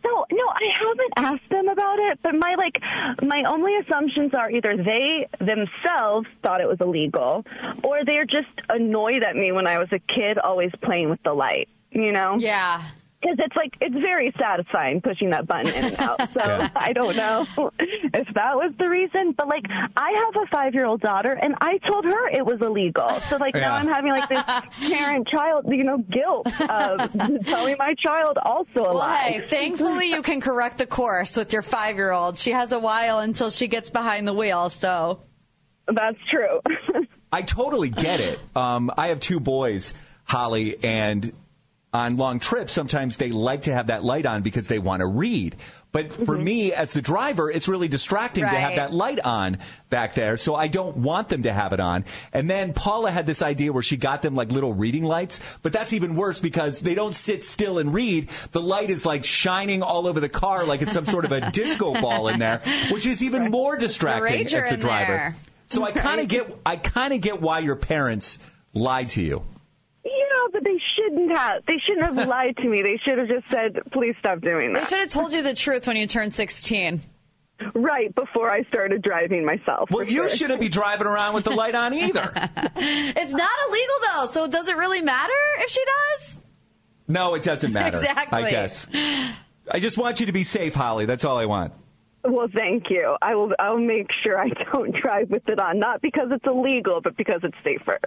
So 0.02 0.26
no, 0.32 0.48
I 0.48 0.70
haven't 0.78 1.12
asked 1.16 1.50
them 1.50 1.68
about 1.68 1.98
it, 1.98 2.18
but 2.22 2.34
my 2.34 2.54
like 2.56 2.80
my 3.22 3.44
only 3.46 3.76
assumptions 3.76 4.32
are 4.34 4.50
either 4.50 4.76
they 4.76 5.28
themselves 5.38 6.28
thought 6.42 6.60
it 6.60 6.68
was 6.68 6.78
illegal, 6.80 7.44
or 7.82 8.04
they're 8.04 8.26
just 8.26 8.48
annoyed 8.68 9.22
at 9.22 9.36
me 9.36 9.52
when 9.52 9.66
I 9.66 9.78
was 9.78 9.88
a 9.92 9.98
kid, 9.98 10.38
always 10.38 10.70
playing 10.82 11.10
with 11.10 11.22
the 11.22 11.32
light. 11.32 11.68
You 11.90 12.12
know? 12.12 12.36
Yeah. 12.38 12.82
Because 13.20 13.38
it's 13.38 13.56
like 13.56 13.72
it's 13.80 13.94
very 13.94 14.32
satisfying 14.38 15.00
pushing 15.00 15.30
that 15.30 15.46
button 15.46 15.72
in 15.74 15.84
and 15.86 15.96
out. 15.98 16.20
So 16.32 16.40
Yeah. 16.44 16.68
I 16.76 16.92
don't 16.92 17.16
know 17.16 17.46
if 17.78 18.28
that 18.34 18.54
was 18.56 18.72
the 18.78 18.88
reason. 18.88 19.32
But 19.32 19.48
like 19.48 19.64
I 19.96 20.22
have 20.24 20.42
a 20.42 20.46
five 20.48 20.74
year 20.74 20.84
old 20.86 21.00
daughter 21.00 21.32
and 21.32 21.54
I 21.60 21.78
told 21.78 22.04
her 22.04 22.28
it 22.28 22.44
was 22.44 22.60
illegal. 22.60 23.08
So 23.28 23.38
like 23.38 23.54
now 23.54 23.74
I'm 23.74 23.88
having 23.88 24.12
like 24.12 24.28
this 24.28 24.42
parent 24.90 25.26
child 25.28 25.64
you 25.68 25.82
know, 25.84 25.98
guilt 25.98 26.46
of 26.70 27.10
telling 27.46 27.76
my 27.78 27.94
child 27.94 28.38
also 28.42 28.80
a 28.80 28.82
Well, 28.82 28.94
lie. 28.96 29.16
hey, 29.32 29.40
thankfully 29.40 30.10
you 30.10 30.22
can 30.22 30.40
correct 30.40 30.78
the 30.78 30.86
course 30.86 31.36
with 31.36 31.52
your 31.52 31.62
five 31.62 31.96
year 31.96 32.12
old. 32.12 32.36
She 32.36 32.52
has 32.52 32.72
a 32.72 32.78
while 32.78 33.18
until 33.20 33.50
she 33.50 33.66
gets 33.66 33.88
behind 33.90 34.28
the 34.28 34.34
wheel, 34.34 34.68
so. 34.70 35.20
That's 35.88 36.18
true. 36.30 36.60
I 37.32 37.42
totally 37.42 37.90
get 37.90 38.20
it. 38.20 38.38
Um, 38.54 38.90
I 38.96 39.08
have 39.08 39.20
two 39.20 39.38
boys, 39.40 39.94
Holly, 40.24 40.76
and 40.82 41.32
on 41.96 42.16
long 42.18 42.38
trips, 42.38 42.74
sometimes 42.74 43.16
they 43.16 43.30
like 43.30 43.62
to 43.62 43.72
have 43.72 43.86
that 43.86 44.04
light 44.04 44.26
on 44.26 44.42
because 44.42 44.68
they 44.68 44.78
want 44.78 45.00
to 45.00 45.06
read. 45.06 45.56
But 45.92 46.12
for 46.12 46.36
me, 46.36 46.74
as 46.74 46.92
the 46.92 47.00
driver, 47.00 47.50
it's 47.50 47.68
really 47.68 47.88
distracting 47.88 48.44
to 48.44 48.48
have 48.50 48.66
Mm-hmm. 48.66 48.76
That 48.76 48.92
light 48.92 49.20
on 49.24 49.58
back 49.88 50.14
there. 50.14 50.36
So 50.36 50.54
I 50.56 50.66
don't 50.68 50.98
want 50.98 51.28
them 51.28 51.44
to 51.44 51.52
have 51.52 51.72
it 51.72 51.80
on. 51.80 52.04
And 52.32 52.50
then 52.50 52.74
Paula 52.74 53.10
had 53.10 53.26
this 53.26 53.40
idea 53.40 53.72
where 53.72 53.82
she 53.82 53.96
got 53.96 54.20
them 54.22 54.34
like 54.34 54.50
little 54.52 54.74
reading 54.74 55.04
lights, 55.04 55.40
but 55.62 55.72
that's 55.72 55.92
even 55.92 56.16
worse 56.16 56.40
because 56.40 56.80
they 56.80 56.94
don't 56.94 57.14
sit 57.14 57.44
still 57.44 57.78
and 57.78 57.94
read. 57.94 58.28
The 58.50 58.60
light 58.60 58.90
is 58.90 59.06
like 59.06 59.24
shining 59.24 59.82
all 59.82 60.06
over 60.06 60.20
the 60.20 60.28
car 60.28 60.64
like 60.64 60.82
it's 60.82 60.92
some 60.92 61.06
sort 61.06 61.24
of 61.24 61.32
a 61.32 61.50
disco 61.52 61.98
ball 62.00 62.28
in 62.28 62.40
there, 62.40 62.60
which 62.90 63.06
is 63.06 63.22
even 63.22 63.50
more 63.50 63.76
distracting 63.78 64.44
as 64.44 64.70
the 64.70 64.76
driver. 64.76 65.12
there. 65.12 65.36
So 65.68 65.84
I 65.84 65.92
kind 65.92 66.20
of 66.20 66.28
get, 66.28 66.54
I 66.66 66.76
kind 66.76 67.14
of 67.14 67.20
get 67.22 67.40
why 67.40 67.60
your 67.60 67.76
parents 67.76 68.38
lied 68.74 69.08
to 69.10 69.22
you. 69.22 69.44
Yeah, 70.66 70.72
but 70.72 70.72
they 70.72 70.80
shouldn't 70.94 71.36
have. 71.36 71.62
They 71.66 71.78
shouldn't 71.78 72.06
have 72.06 72.28
lied 72.28 72.56
to 72.58 72.68
me. 72.68 72.82
They 72.82 72.98
should 73.04 73.18
have 73.18 73.28
just 73.28 73.50
said, 73.50 73.78
"Please 73.92 74.14
stop 74.18 74.40
doing 74.40 74.72
that." 74.72 74.84
They 74.84 74.88
should 74.88 75.00
have 75.00 75.08
told 75.08 75.32
you 75.32 75.42
the 75.42 75.54
truth 75.54 75.86
when 75.86 75.96
you 75.96 76.06
turned 76.06 76.34
16. 76.34 77.00
Right 77.74 78.14
before 78.14 78.52
I 78.52 78.64
started 78.64 79.00
driving 79.00 79.46
myself. 79.46 79.90
Well, 79.90 80.04
you 80.04 80.28
sure. 80.28 80.30
shouldn't 80.30 80.60
be 80.60 80.68
driving 80.68 81.06
around 81.06 81.34
with 81.34 81.44
the 81.44 81.52
light 81.52 81.74
on 81.74 81.94
either. 81.94 82.30
It's 82.34 83.32
not 83.32 83.50
illegal 83.68 83.94
though, 84.14 84.26
so 84.26 84.46
does 84.46 84.68
it 84.68 84.76
really 84.76 85.00
matter 85.00 85.32
if 85.60 85.70
she 85.70 85.80
does? 86.12 86.36
No, 87.08 87.34
it 87.34 87.42
doesn't 87.42 87.72
matter. 87.72 87.96
Exactly. 87.96 88.42
I 88.44 88.50
guess. 88.50 88.86
I 89.70 89.80
just 89.80 89.96
want 89.96 90.20
you 90.20 90.26
to 90.26 90.32
be 90.32 90.42
safe, 90.42 90.74
Holly. 90.74 91.06
That's 91.06 91.24
all 91.24 91.38
I 91.38 91.46
want. 91.46 91.72
Well, 92.24 92.48
thank 92.54 92.90
you. 92.90 93.16
I 93.22 93.34
will. 93.36 93.52
I'll 93.58 93.78
make 93.78 94.08
sure 94.22 94.38
I 94.38 94.48
don't 94.48 94.94
drive 95.02 95.30
with 95.30 95.48
it 95.48 95.58
on, 95.58 95.78
not 95.78 96.02
because 96.02 96.28
it's 96.32 96.44
illegal, 96.46 97.00
but 97.00 97.16
because 97.16 97.40
it's 97.42 97.56
safer. 97.64 97.98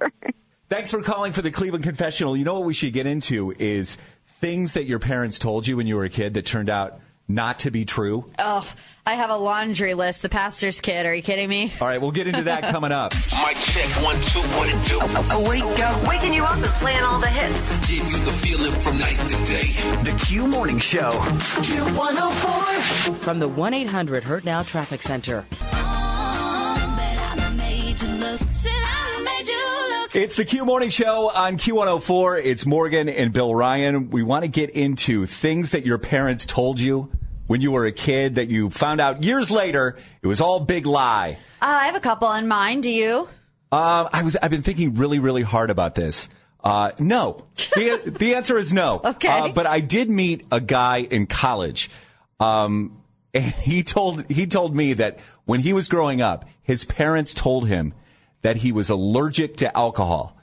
Thanks 0.69 0.91
for 0.91 1.01
calling 1.01 1.33
for 1.33 1.41
the 1.41 1.49
Cleveland 1.49 1.83
Confessional. 1.83 2.37
You 2.37 2.45
know 2.45 2.53
what 2.53 2.65
we 2.65 2.75
should 2.75 2.93
get 2.93 3.07
into 3.07 3.51
is 3.57 3.95
things 4.39 4.73
that 4.73 4.85
your 4.85 4.99
parents 4.99 5.39
told 5.39 5.65
you 5.65 5.75
when 5.75 5.87
you 5.87 5.95
were 5.95 6.03
a 6.03 6.09
kid 6.09 6.35
that 6.35 6.45
turned 6.45 6.69
out 6.69 6.99
not 7.27 7.57
to 7.59 7.71
be 7.71 7.85
true. 7.85 8.27
Oh, 8.37 8.71
I 9.03 9.15
have 9.15 9.31
a 9.31 9.37
laundry 9.37 9.95
list. 9.95 10.21
The 10.21 10.29
pastor's 10.29 10.79
kid. 10.79 11.07
Are 11.07 11.13
you 11.13 11.23
kidding 11.23 11.49
me? 11.49 11.73
All 11.81 11.87
right, 11.87 11.99
we'll 11.99 12.11
get 12.11 12.27
into 12.27 12.43
that 12.43 12.65
coming 12.65 12.91
up. 12.91 13.13
Mic 13.15 13.57
check 13.57 13.89
one, 14.03 14.15
two, 14.21 14.41
what? 14.41 15.31
Uh, 15.31 15.37
uh, 15.37 15.49
wake 15.49 15.79
up. 15.79 16.07
Waking 16.07 16.33
you 16.33 16.43
up 16.43 16.57
and 16.57 16.65
playing 16.65 17.01
all 17.01 17.19
the 17.19 17.25
hits. 17.27 17.77
Give 17.89 18.05
you 18.05 18.19
the 18.19 18.31
feeling 18.31 18.79
from 18.79 18.99
night 18.99 19.17
to 19.27 19.43
day. 19.45 19.71
The 20.03 20.15
Q 20.23 20.47
Morning 20.47 20.77
Show. 20.77 21.09
Q104. 21.09 23.15
From 23.17 23.39
the 23.39 23.47
1 23.47 23.73
800 23.73 24.23
Hurt 24.23 24.45
Now 24.45 24.61
Traffic 24.61 25.01
Center. 25.01 25.47
It's 30.11 30.35
the 30.37 30.43
Q 30.43 30.65
Morning 30.65 30.89
Show 30.89 31.29
on 31.29 31.57
Q104. 31.57 32.41
It's 32.43 32.65
Morgan 32.65 33.07
and 33.07 33.31
Bill 33.31 33.53
Ryan. 33.53 34.09
We 34.09 34.23
want 34.23 34.43
to 34.43 34.47
get 34.47 34.71
into 34.71 35.27
things 35.27 35.69
that 35.69 35.85
your 35.85 35.99
parents 35.99 36.47
told 36.47 36.79
you 36.79 37.11
when 37.45 37.61
you 37.61 37.71
were 37.71 37.85
a 37.85 37.91
kid 37.91 38.35
that 38.35 38.49
you 38.49 38.71
found 38.71 39.01
out 39.01 39.21
years 39.21 39.51
later 39.51 39.99
it 40.23 40.25
was 40.25 40.41
all 40.41 40.61
big 40.61 40.87
lie. 40.87 41.37
Uh, 41.61 41.65
I 41.65 41.85
have 41.85 41.93
a 41.93 41.99
couple 41.99 42.31
in 42.33 42.47
mind. 42.47 42.81
Do 42.81 42.89
you? 42.89 43.29
Um, 43.71 44.09
I 44.11 44.23
was. 44.23 44.35
I've 44.35 44.49
been 44.49 44.63
thinking 44.63 44.95
really, 44.95 45.19
really 45.19 45.43
hard 45.43 45.69
about 45.69 45.93
this. 45.93 46.27
Uh, 46.63 46.91
no, 46.97 47.45
the, 47.75 48.01
the 48.19 48.33
answer 48.33 48.57
is 48.57 48.73
no. 48.73 49.01
Okay. 49.05 49.27
Uh, 49.27 49.49
but 49.49 49.67
I 49.67 49.79
did 49.79 50.09
meet 50.09 50.43
a 50.51 50.59
guy 50.59 51.01
in 51.01 51.27
college, 51.27 51.91
um, 52.39 52.99
and 53.35 53.45
he 53.53 53.83
told 53.83 54.25
he 54.27 54.47
told 54.47 54.75
me 54.75 54.93
that 54.93 55.19
when 55.45 55.59
he 55.59 55.71
was 55.71 55.87
growing 55.87 56.19
up, 56.19 56.45
his 56.63 56.83
parents 56.83 57.31
told 57.35 57.67
him 57.67 57.93
that 58.41 58.57
he 58.57 58.71
was 58.71 58.89
allergic 58.89 59.57
to 59.57 59.77
alcohol. 59.77 60.35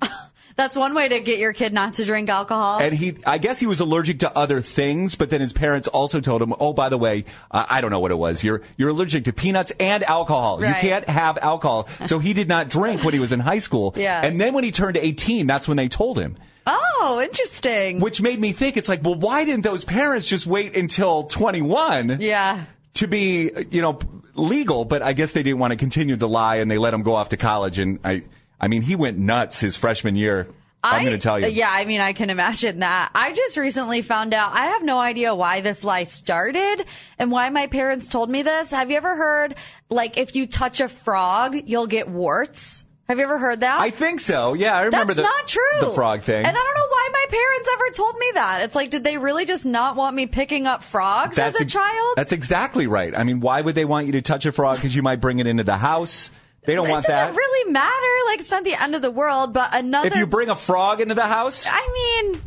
That's 0.56 0.76
one 0.76 0.94
way 0.94 1.08
to 1.08 1.20
get 1.20 1.38
your 1.38 1.54
kid 1.54 1.72
not 1.72 1.94
to 1.94 2.04
drink 2.04 2.28
alcohol. 2.28 2.78
And 2.78 2.94
he, 2.94 3.16
I 3.26 3.38
guess 3.38 3.58
he 3.58 3.66
was 3.66 3.80
allergic 3.80 4.18
to 4.18 4.36
other 4.36 4.60
things, 4.60 5.14
but 5.14 5.30
then 5.30 5.40
his 5.40 5.52
parents 5.52 5.88
also 5.88 6.20
told 6.20 6.42
him, 6.42 6.52
"Oh, 6.60 6.74
by 6.74 6.90
the 6.90 6.98
way, 6.98 7.24
uh, 7.50 7.64
I 7.70 7.80
don't 7.80 7.90
know 7.90 8.00
what 8.00 8.10
it 8.10 8.18
was. 8.18 8.44
You're 8.44 8.60
you're 8.76 8.90
allergic 8.90 9.24
to 9.24 9.32
peanuts 9.32 9.72
and 9.80 10.02
alcohol. 10.04 10.60
You 10.62 10.74
can't 10.74 11.08
have 11.08 11.38
alcohol." 11.38 11.88
So 12.04 12.18
he 12.18 12.34
did 12.34 12.48
not 12.48 12.68
drink 12.68 13.02
when 13.02 13.14
he 13.14 13.20
was 13.20 13.32
in 13.32 13.40
high 13.40 13.58
school. 13.60 13.94
Yeah. 14.02 14.24
And 14.24 14.40
then 14.40 14.52
when 14.52 14.64
he 14.64 14.72
turned 14.72 14.96
18, 14.96 15.46
that's 15.46 15.68
when 15.68 15.76
they 15.76 15.86
told 15.88 16.18
him. 16.18 16.34
oh, 16.66 17.20
interesting. 17.22 18.00
Which 18.00 18.20
made 18.20 18.38
me 18.38 18.52
think, 18.52 18.76
it's 18.76 18.88
like, 18.88 19.02
well, 19.02 19.14
why 19.14 19.44
didn't 19.44 19.62
those 19.62 19.84
parents 19.84 20.26
just 20.26 20.46
wait 20.46 20.76
until 20.76 21.24
21 21.24 22.18
yeah. 22.20 22.64
to 22.94 23.06
be, 23.06 23.50
you 23.70 23.80
know, 23.80 23.98
legal? 24.34 24.84
But 24.84 25.02
I 25.02 25.12
guess 25.12 25.32
they 25.32 25.42
didn't 25.42 25.58
want 25.58 25.72
to 25.72 25.76
continue 25.76 26.16
the 26.16 26.28
lie 26.28 26.56
and 26.56 26.70
they 26.70 26.78
let 26.78 26.94
him 26.94 27.02
go 27.02 27.14
off 27.14 27.30
to 27.30 27.36
college. 27.36 27.78
And 27.78 27.98
I, 28.04 28.22
I 28.60 28.68
mean, 28.68 28.82
he 28.82 28.96
went 28.96 29.18
nuts 29.18 29.60
his 29.60 29.76
freshman 29.76 30.16
year. 30.16 30.48
I'm 30.84 31.04
going 31.04 31.16
to 31.16 31.22
tell 31.22 31.38
you. 31.38 31.46
Yeah, 31.46 31.70
I 31.70 31.84
mean, 31.84 32.00
I 32.00 32.12
can 32.12 32.28
imagine 32.28 32.80
that. 32.80 33.12
I 33.14 33.32
just 33.32 33.56
recently 33.56 34.02
found 34.02 34.34
out. 34.34 34.52
I 34.52 34.66
have 34.66 34.82
no 34.82 34.98
idea 34.98 35.32
why 35.32 35.60
this 35.60 35.84
lie 35.84 36.02
started 36.02 36.84
and 37.20 37.30
why 37.30 37.50
my 37.50 37.68
parents 37.68 38.08
told 38.08 38.28
me 38.28 38.42
this. 38.42 38.72
Have 38.72 38.90
you 38.90 38.96
ever 38.96 39.14
heard, 39.14 39.54
like, 39.90 40.18
if 40.18 40.34
you 40.34 40.48
touch 40.48 40.80
a 40.80 40.88
frog, 40.88 41.54
you'll 41.66 41.86
get 41.86 42.08
warts? 42.08 42.84
Have 43.08 43.18
you 43.18 43.24
ever 43.24 43.36
heard 43.38 43.60
that? 43.60 43.80
I 43.80 43.90
think 43.90 44.20
so. 44.20 44.54
Yeah, 44.54 44.74
I 44.74 44.84
remember 44.84 45.12
That's 45.12 45.26
the, 45.28 45.34
not 45.34 45.46
true. 45.46 45.88
the 45.88 45.94
frog 45.94 46.22
thing. 46.22 46.44
And 46.44 46.46
I 46.46 46.52
don't 46.52 46.74
know 46.74 46.86
why 46.88 47.08
my 47.12 47.24
parents 47.28 47.68
ever 47.74 47.90
told 47.90 48.16
me 48.16 48.26
that. 48.34 48.62
It's 48.62 48.74
like, 48.74 48.90
did 48.90 49.04
they 49.04 49.18
really 49.18 49.44
just 49.44 49.66
not 49.66 49.96
want 49.96 50.16
me 50.16 50.26
picking 50.26 50.66
up 50.66 50.82
frogs 50.82 51.38
as 51.38 51.56
a 51.60 51.64
ex- 51.64 51.72
child? 51.72 52.14
That's 52.16 52.32
exactly 52.32 52.86
right. 52.86 53.14
I 53.16 53.24
mean, 53.24 53.40
why 53.40 53.60
would 53.60 53.74
they 53.74 53.84
want 53.84 54.06
you 54.06 54.12
to 54.12 54.22
touch 54.22 54.46
a 54.46 54.52
frog? 54.52 54.76
Because 54.76 54.94
you 54.94 55.02
might 55.02 55.20
bring 55.20 55.40
it 55.40 55.46
into 55.46 55.64
the 55.64 55.76
house. 55.76 56.30
They 56.64 56.74
don't 56.74 56.86
it 56.86 56.90
want 56.90 57.06
doesn't 57.06 57.34
that. 57.34 57.36
really 57.36 57.72
matter. 57.72 58.30
Like, 58.30 58.38
it's 58.38 58.50
not 58.50 58.64
the 58.64 58.80
end 58.80 58.94
of 58.94 59.02
the 59.02 59.10
world, 59.10 59.52
but 59.52 59.70
another. 59.74 60.06
if 60.08 60.16
you 60.16 60.26
bring 60.28 60.48
a 60.48 60.56
frog 60.56 61.00
into 61.00 61.14
the 61.14 61.22
house, 61.26 61.66
I 61.68 62.22
mean, 62.30 62.40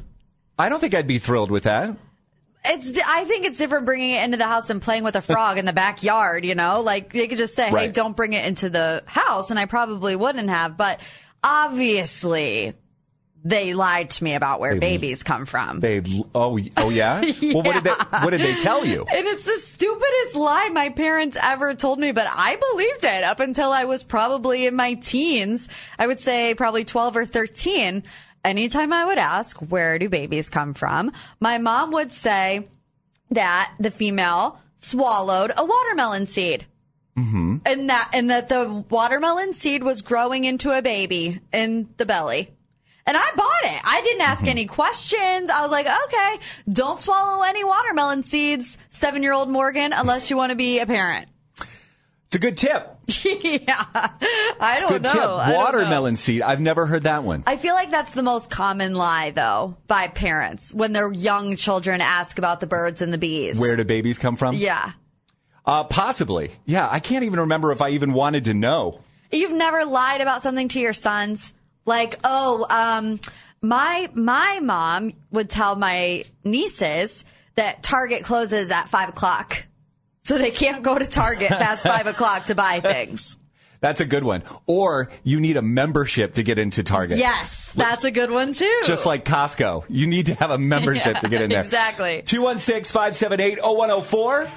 I 0.57 0.69
don't 0.69 0.79
think 0.79 0.95
I'd 0.95 1.05
be 1.05 1.19
thrilled 1.19 1.51
with 1.51 1.63
that. 1.63 1.95
It's. 2.67 2.99
I 3.05 3.25
think 3.25 3.45
it's 3.45 3.57
different 3.57 3.85
bringing 3.85 4.11
it 4.11 4.23
into 4.23 4.37
the 4.37 4.45
house 4.45 4.69
and 4.69 4.81
playing 4.81 5.03
with 5.03 5.15
a 5.15 5.21
frog 5.21 5.57
in 5.57 5.65
the 5.65 5.73
backyard. 5.73 6.45
You 6.45 6.55
know, 6.55 6.81
like 6.81 7.13
they 7.13 7.27
could 7.27 7.37
just 7.37 7.55
say, 7.55 7.69
"Hey, 7.69 7.87
don't 7.89 8.15
bring 8.15 8.33
it 8.33 8.45
into 8.45 8.69
the 8.69 9.03
house," 9.05 9.49
and 9.51 9.59
I 9.59 9.65
probably 9.65 10.15
wouldn't 10.15 10.49
have. 10.49 10.77
But 10.77 10.99
obviously, 11.43 12.73
they 13.43 13.73
lied 13.75 14.09
to 14.09 14.23
me 14.23 14.33
about 14.33 14.59
where 14.59 14.73
They- 14.73 14.79
babies 14.97 15.21
come 15.23 15.45
from. 15.45 15.79
They 15.79 16.01
oh 16.33 16.59
oh 16.77 16.89
yeah. 16.89 17.21
Well, 17.41 17.63
what 17.63 17.75
did 17.75 17.83
they 17.83 17.91
what 17.91 18.29
did 18.31 18.41
they 18.41 18.55
tell 18.55 18.83
you? 18.85 19.05
And 19.15 19.27
it's 19.27 19.45
the 19.45 19.59
stupidest 19.59 20.35
lie 20.35 20.69
my 20.73 20.89
parents 20.89 21.37
ever 21.41 21.73
told 21.75 21.99
me, 21.99 22.11
but 22.11 22.27
I 22.27 22.57
believed 22.71 23.03
it 23.03 23.23
up 23.23 23.39
until 23.39 23.71
I 23.71 23.85
was 23.85 24.03
probably 24.03 24.65
in 24.65 24.75
my 24.75 24.95
teens. 24.95 25.69
I 25.99 26.07
would 26.07 26.19
say 26.19 26.55
probably 26.55 26.85
12 26.85 27.17
or 27.17 27.25
13. 27.25 28.03
Anytime 28.45 28.93
I 28.93 29.05
would 29.05 29.17
ask, 29.17 29.57
where 29.59 29.97
do 29.99 30.07
babies 30.07 30.49
come 30.49 30.73
from? 30.73 31.11
My 31.39 31.57
mom 31.57 31.91
would 31.91 32.11
say 32.11 32.67
that 33.31 33.73
the 33.79 33.91
female 33.91 34.59
swallowed 34.77 35.51
a 35.57 35.65
watermelon 35.65 36.27
seed. 36.27 36.65
Mm-hmm. 37.17 37.57
And 37.65 37.89
that, 37.89 38.09
and 38.13 38.29
that 38.29 38.49
the 38.49 38.83
watermelon 38.89 39.53
seed 39.53 39.83
was 39.83 40.01
growing 40.01 40.43
into 40.43 40.71
a 40.77 40.81
baby 40.81 41.39
in 41.51 41.89
the 41.97 42.05
belly. 42.05 42.51
And 43.07 43.15
I 43.15 43.31
bought 43.35 43.63
it. 43.63 43.81
I 43.83 44.01
didn't 44.01 44.21
ask 44.21 44.41
Mm-hmm. 44.41 44.49
any 44.49 44.65
questions. 44.65 45.49
I 45.49 45.61
was 45.61 45.71
like, 45.71 45.87
okay, 45.87 46.37
don't 46.69 46.99
swallow 46.99 47.43
any 47.43 47.63
watermelon 47.63 48.23
seeds, 48.23 48.77
seven 48.89 49.23
year 49.23 49.33
old 49.33 49.49
Morgan, 49.49 49.91
unless 49.93 50.29
you 50.29 50.37
want 50.37 50.51
to 50.51 50.55
be 50.55 50.79
a 50.79 50.85
parent. 50.85 51.27
It's 52.35 52.43
a 52.43 52.49
good 52.49 52.57
tip. 52.57 52.97
yeah. 53.63 53.85
I 54.59 54.77
don't 54.81 55.01
know. 55.01 55.09
tip. 55.09 55.13
Don't 55.13 55.47
know. 55.47 55.55
Watermelon 55.55 56.17
seed. 56.17 56.41
I've 56.41 56.59
never 56.59 56.85
heard 56.85 57.03
that 57.03 57.23
one. 57.23 57.45
I 57.47 57.55
feel 57.55 57.75
like 57.75 57.91
that's 57.91 58.11
the 58.11 58.23
most 58.23 58.51
common 58.51 58.93
lie 58.93 59.31
though 59.31 59.77
by 59.87 60.09
parents 60.09 60.73
when 60.73 60.91
their 60.91 61.09
young 61.13 61.55
children 61.55 62.01
ask 62.01 62.37
about 62.37 62.59
the 62.59 62.67
birds 62.67 63.01
and 63.01 63.13
the 63.13 63.17
bees. 63.17 63.57
Where 63.57 63.77
do 63.77 63.85
babies 63.85 64.19
come 64.19 64.35
from? 64.35 64.55
Yeah. 64.57 64.91
Uh, 65.65 65.85
possibly. 65.85 66.51
Yeah, 66.65 66.89
I 66.91 66.99
can't 66.99 67.23
even 67.23 67.39
remember 67.39 67.71
if 67.71 67.81
I 67.81 67.91
even 67.91 68.11
wanted 68.11 68.43
to 68.45 68.53
know. 68.53 68.99
You've 69.31 69.53
never 69.53 69.85
lied 69.85 70.19
about 70.19 70.41
something 70.41 70.67
to 70.69 70.79
your 70.81 70.91
sons? 70.91 71.53
Like, 71.85 72.19
oh, 72.25 72.65
um, 72.69 73.21
my, 73.61 74.09
my 74.13 74.59
mom 74.59 75.13
would 75.31 75.49
tell 75.49 75.77
my 75.77 76.25
nieces 76.43 77.23
that 77.55 77.81
Target 77.81 78.23
closes 78.25 78.71
at 78.71 78.89
five 78.89 79.07
o'clock. 79.07 79.64
So 80.25 80.39
they 80.39 80.49
can't 80.49 80.81
go 80.81 80.97
to 80.97 81.05
Target 81.05 81.49
past 81.49 81.83
five 81.87 82.07
o'clock 82.07 82.45
to 82.45 82.55
buy 82.55 82.79
things. 82.79 83.37
That's 83.79 84.01
a 84.01 84.05
good 84.05 84.23
one. 84.23 84.41
Or 84.65 85.11
you 85.23 85.39
need 85.39 85.55
a 85.55 85.61
membership 85.61 86.33
to 86.35 86.43
get 86.43 86.57
into 86.57 86.81
Target. 86.81 87.19
Yes, 87.19 87.71
that's 87.73 88.05
a 88.05 88.09
good 88.09 88.31
one 88.31 88.53
too. 88.53 88.81
Just 88.85 89.05
like 89.05 89.23
Costco. 89.23 89.85
You 89.87 90.07
need 90.07 90.25
to 90.25 90.33
have 90.33 90.49
a 90.49 90.57
membership 90.57 91.17
to 91.19 91.29
get 91.29 91.43
in 91.43 91.51
there. 91.51 91.59
Exactly. 91.65 92.23
216 92.25 92.91
578 92.91 93.59
0104. 93.61 94.49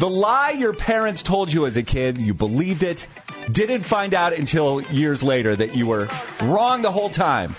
The 0.00 0.10
lie 0.10 0.50
your 0.50 0.72
parents 0.72 1.22
told 1.22 1.52
you 1.52 1.66
as 1.66 1.76
a 1.76 1.84
kid, 1.84 2.18
you 2.18 2.34
believed 2.34 2.82
it, 2.82 3.06
didn't 3.52 3.82
find 3.82 4.14
out 4.14 4.32
until 4.32 4.80
years 4.80 5.22
later 5.22 5.54
that 5.54 5.76
you 5.76 5.86
were 5.86 6.08
wrong 6.42 6.82
the 6.82 6.90
whole 6.90 7.10
time. 7.10 7.54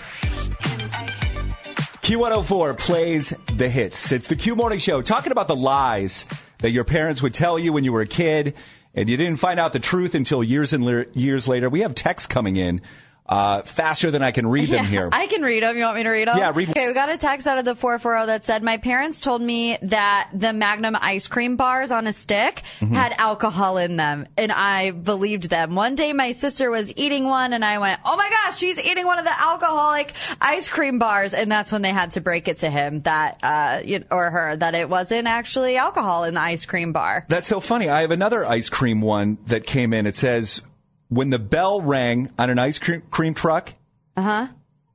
Q104 2.02 2.78
plays 2.78 3.32
the 3.54 3.70
hits. 3.70 4.12
It's 4.12 4.28
the 4.28 4.36
Q 4.36 4.54
Morning 4.56 4.78
Show 4.78 5.00
talking 5.00 5.32
about 5.32 5.48
the 5.48 5.56
lies 5.56 6.26
that 6.58 6.70
your 6.70 6.84
parents 6.84 7.22
would 7.22 7.34
tell 7.34 7.58
you 7.58 7.72
when 7.72 7.84
you 7.84 7.92
were 7.92 8.00
a 8.00 8.06
kid 8.06 8.54
and 8.94 9.08
you 9.08 9.16
didn't 9.16 9.36
find 9.36 9.60
out 9.60 9.72
the 9.72 9.78
truth 9.78 10.14
until 10.14 10.42
years 10.42 10.72
and 10.72 10.84
le- 10.84 11.06
years 11.12 11.46
later. 11.46 11.68
We 11.68 11.80
have 11.80 11.94
texts 11.94 12.26
coming 12.26 12.56
in 12.56 12.80
uh, 13.28 13.62
faster 13.62 14.10
than 14.10 14.22
I 14.22 14.30
can 14.30 14.46
read 14.46 14.68
them 14.68 14.84
Yeah, 14.84 14.90
here. 14.90 15.08
I 15.12 15.26
can 15.26 15.42
read 15.42 15.62
them. 15.62 15.76
You 15.76 15.84
want 15.84 15.96
me 15.96 16.02
to 16.04 16.10
read 16.10 16.28
them? 16.28 16.38
Yeah, 16.38 16.52
read- 16.54 16.70
Okay, 16.70 16.86
we 16.86 16.94
got 16.94 17.10
a 17.10 17.16
text 17.18 17.46
out 17.46 17.58
of 17.58 17.64
the 17.64 17.74
440 17.74 18.26
that 18.26 18.44
said, 18.44 18.62
My 18.62 18.76
parents 18.76 19.20
told 19.20 19.42
me 19.42 19.78
that 19.82 20.30
the 20.32 20.52
Magnum 20.52 20.96
ice 21.00 21.26
cream 21.26 21.56
bars 21.56 21.90
on 21.90 22.06
a 22.06 22.12
stick 22.12 22.62
Mhm. 22.80 22.94
had 22.94 23.12
alcohol 23.18 23.78
in 23.78 23.96
them, 23.96 24.26
and 24.36 24.52
I 24.52 24.90
believed 24.92 25.48
them. 25.50 25.74
One 25.74 25.94
day, 25.94 26.12
my 26.12 26.32
sister 26.32 26.70
was 26.70 26.92
eating 26.96 27.24
one, 27.26 27.52
and 27.52 27.64
I 27.64 27.78
went, 27.78 28.00
Oh 28.04 28.16
my 28.16 28.28
gosh, 28.30 28.56
she's 28.58 28.78
eating 28.78 29.06
one 29.06 29.18
of 29.18 29.24
the 29.24 29.40
alcoholic 29.40 30.12
ice 30.40 30.68
cream 30.68 30.98
bars. 30.98 31.34
And 31.34 31.50
that's 31.50 31.72
when 31.72 31.82
they 31.82 31.90
had 31.92 32.12
to 32.12 32.20
break 32.20 32.48
it 32.48 32.58
to 32.58 32.70
him 32.70 33.00
that, 33.00 33.38
uh, 33.42 33.78
you- 33.84 34.04
or 34.10 34.30
her, 34.30 34.56
that 34.56 34.74
it 34.74 34.88
wasn't 34.88 35.26
actually 35.26 35.76
alcohol 35.76 36.24
in 36.24 36.34
the 36.34 36.40
ice 36.40 36.64
cream 36.66 36.92
bar. 36.92 37.24
That's 37.28 37.48
so 37.48 37.60
funny. 37.60 37.88
I 37.88 38.02
have 38.02 38.10
another 38.10 38.44
ice 38.46 38.68
cream 38.68 39.00
one 39.00 39.38
that 39.46 39.66
came 39.66 39.92
in. 39.92 40.06
It 40.06 40.16
says, 40.16 40.62
when 41.08 41.30
the 41.30 41.38
bell 41.38 41.80
rang 41.80 42.30
on 42.38 42.50
an 42.50 42.58
ice 42.58 42.78
cream, 42.78 43.02
cream 43.10 43.34
truck, 43.34 43.74
Uh 44.16 44.22
huh. 44.22 44.46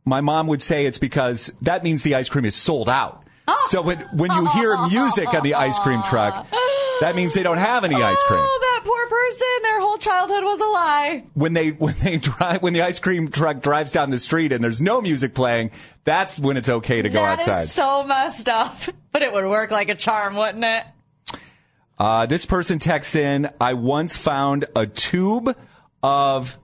my 0.05 0.22
mom 0.22 0.47
would 0.47 0.62
say 0.62 0.86
it's 0.86 0.97
because 0.97 1.51
that 1.62 1.84
means 1.84 2.03
the 2.03 2.16
ice 2.16 2.30
cream 2.30 2.45
is 2.45 2.55
sold 2.55 2.89
out. 2.89 3.24
Oh. 3.47 3.68
So 3.70 3.82
when, 3.82 3.99
when 4.16 4.32
you 4.32 4.45
hear 4.47 4.78
music 4.88 5.34
on 5.34 5.43
the 5.43 5.55
ice 5.55 5.78
cream 5.80 6.01
truck, 6.03 6.47
that 7.01 7.16
means 7.16 7.34
they 7.34 7.43
don't 7.43 7.57
have 7.57 7.84
any 7.84 7.95
ice 7.95 8.22
cream. 8.28 8.39
Oh, 8.41 8.59
that 8.62 8.82
poor 8.86 9.07
person. 9.07 9.47
Their 9.64 9.80
whole 9.80 9.97
childhood 9.97 10.43
was 10.43 10.59
a 10.59 10.66
lie. 10.66 11.24
When 11.34 11.53
they 11.53 11.70
when 11.72 11.95
they 12.03 12.18
drive 12.18 12.62
when 12.62 12.74
the 12.74 12.82
ice 12.84 12.99
cream 12.99 13.30
truck 13.30 13.62
drives 13.62 13.91
down 13.91 14.09
the 14.12 14.20
street 14.20 14.51
and 14.51 14.64
there's 14.64 14.82
no 14.82 15.01
music 15.01 15.34
playing, 15.34 15.72
that's 16.03 16.39
when 16.39 16.55
it's 16.57 16.70
okay 16.70 17.01
to 17.01 17.09
go 17.09 17.22
That 17.22 17.39
outside. 17.39 17.68
so 17.70 18.03
messed 18.03 18.47
up. 18.49 18.78
But 19.12 19.24
it 19.24 19.34
would 19.34 19.45
work 19.45 19.72
like 19.72 19.89
a 19.89 19.95
charm, 19.95 20.36
wouldn't 20.38 20.64
it? 20.64 20.84
Uh, 21.99 22.26
this 22.26 22.45
person 22.45 22.80
texts 22.80 23.16
in, 23.16 23.49
I 23.59 23.74
once 23.74 24.16
found 24.16 24.66
a 24.76 24.88
tube 24.88 25.55
of, 26.04 26.58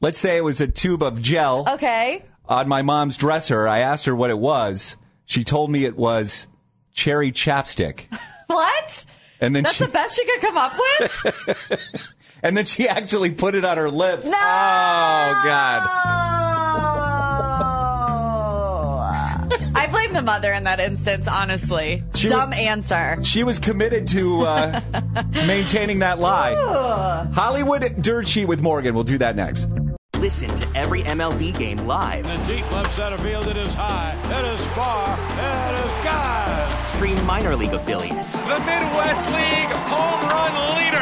let's 0.00 0.18
say 0.18 0.36
it 0.36 0.44
was 0.44 0.60
a 0.60 0.66
tube 0.68 1.02
of 1.02 1.20
gel 1.20 1.64
Okay. 1.68 2.24
on 2.48 2.68
my 2.68 2.82
mom's 2.82 3.16
dresser. 3.16 3.66
I 3.68 3.80
asked 3.80 4.06
her 4.06 4.14
what 4.14 4.30
it 4.30 4.38
was. 4.38 4.96
She 5.24 5.44
told 5.44 5.70
me 5.70 5.84
it 5.84 5.96
was 5.96 6.46
cherry 6.92 7.32
chapstick. 7.32 8.06
What? 8.48 9.06
And 9.40 9.56
then 9.56 9.62
That's 9.62 9.76
she, 9.76 9.84
the 9.86 9.90
best 9.90 10.18
you 10.18 10.26
could 10.26 10.40
come 10.42 10.58
up 10.58 10.72
with? 10.76 12.10
and 12.42 12.54
then 12.54 12.66
she 12.66 12.86
actually 12.86 13.30
put 13.30 13.54
it 13.54 13.64
on 13.64 13.78
her 13.78 13.90
lips. 13.90 14.26
No! 14.26 14.32
Oh, 14.36 15.42
God. 15.42 16.51
The 20.22 20.26
mother 20.26 20.52
in 20.52 20.64
that 20.64 20.78
instance, 20.80 21.26
honestly. 21.26 22.02
She 22.14 22.28
Dumb 22.28 22.50
was- 22.50 22.58
answer. 22.58 23.18
She 23.22 23.42
was 23.44 23.58
committed 23.58 24.06
to 24.08 24.42
uh, 24.42 24.80
maintaining 25.46 25.98
that 26.00 26.18
lie. 26.20 26.54
Hollywood 27.34 27.84
Dirt 28.00 28.28
Sheet 28.28 28.46
with 28.46 28.62
Morgan. 28.62 28.94
We'll 28.94 29.04
do 29.04 29.18
that 29.18 29.34
next. 29.36 29.68
Listen 30.18 30.54
to 30.54 30.78
every 30.78 31.02
MLB 31.02 31.58
game 31.58 31.78
live. 31.78 32.24
In 32.26 32.40
the 32.42 32.54
deep 32.54 32.70
left 32.72 32.92
center 32.92 33.18
field, 33.18 33.48
it 33.48 33.56
is 33.56 33.74
high, 33.74 34.16
it 34.30 34.54
is 34.54 34.64
far, 34.68 35.18
it 35.18 35.84
is 35.84 36.04
God. 36.04 36.86
Stream 36.86 37.26
minor 37.26 37.56
league 37.56 37.72
affiliates 37.74 38.38
The 38.38 38.58
Midwest 38.60 39.26
League 39.34 39.72
home 39.90 40.22
run 40.30 40.76
leader. 40.78 41.01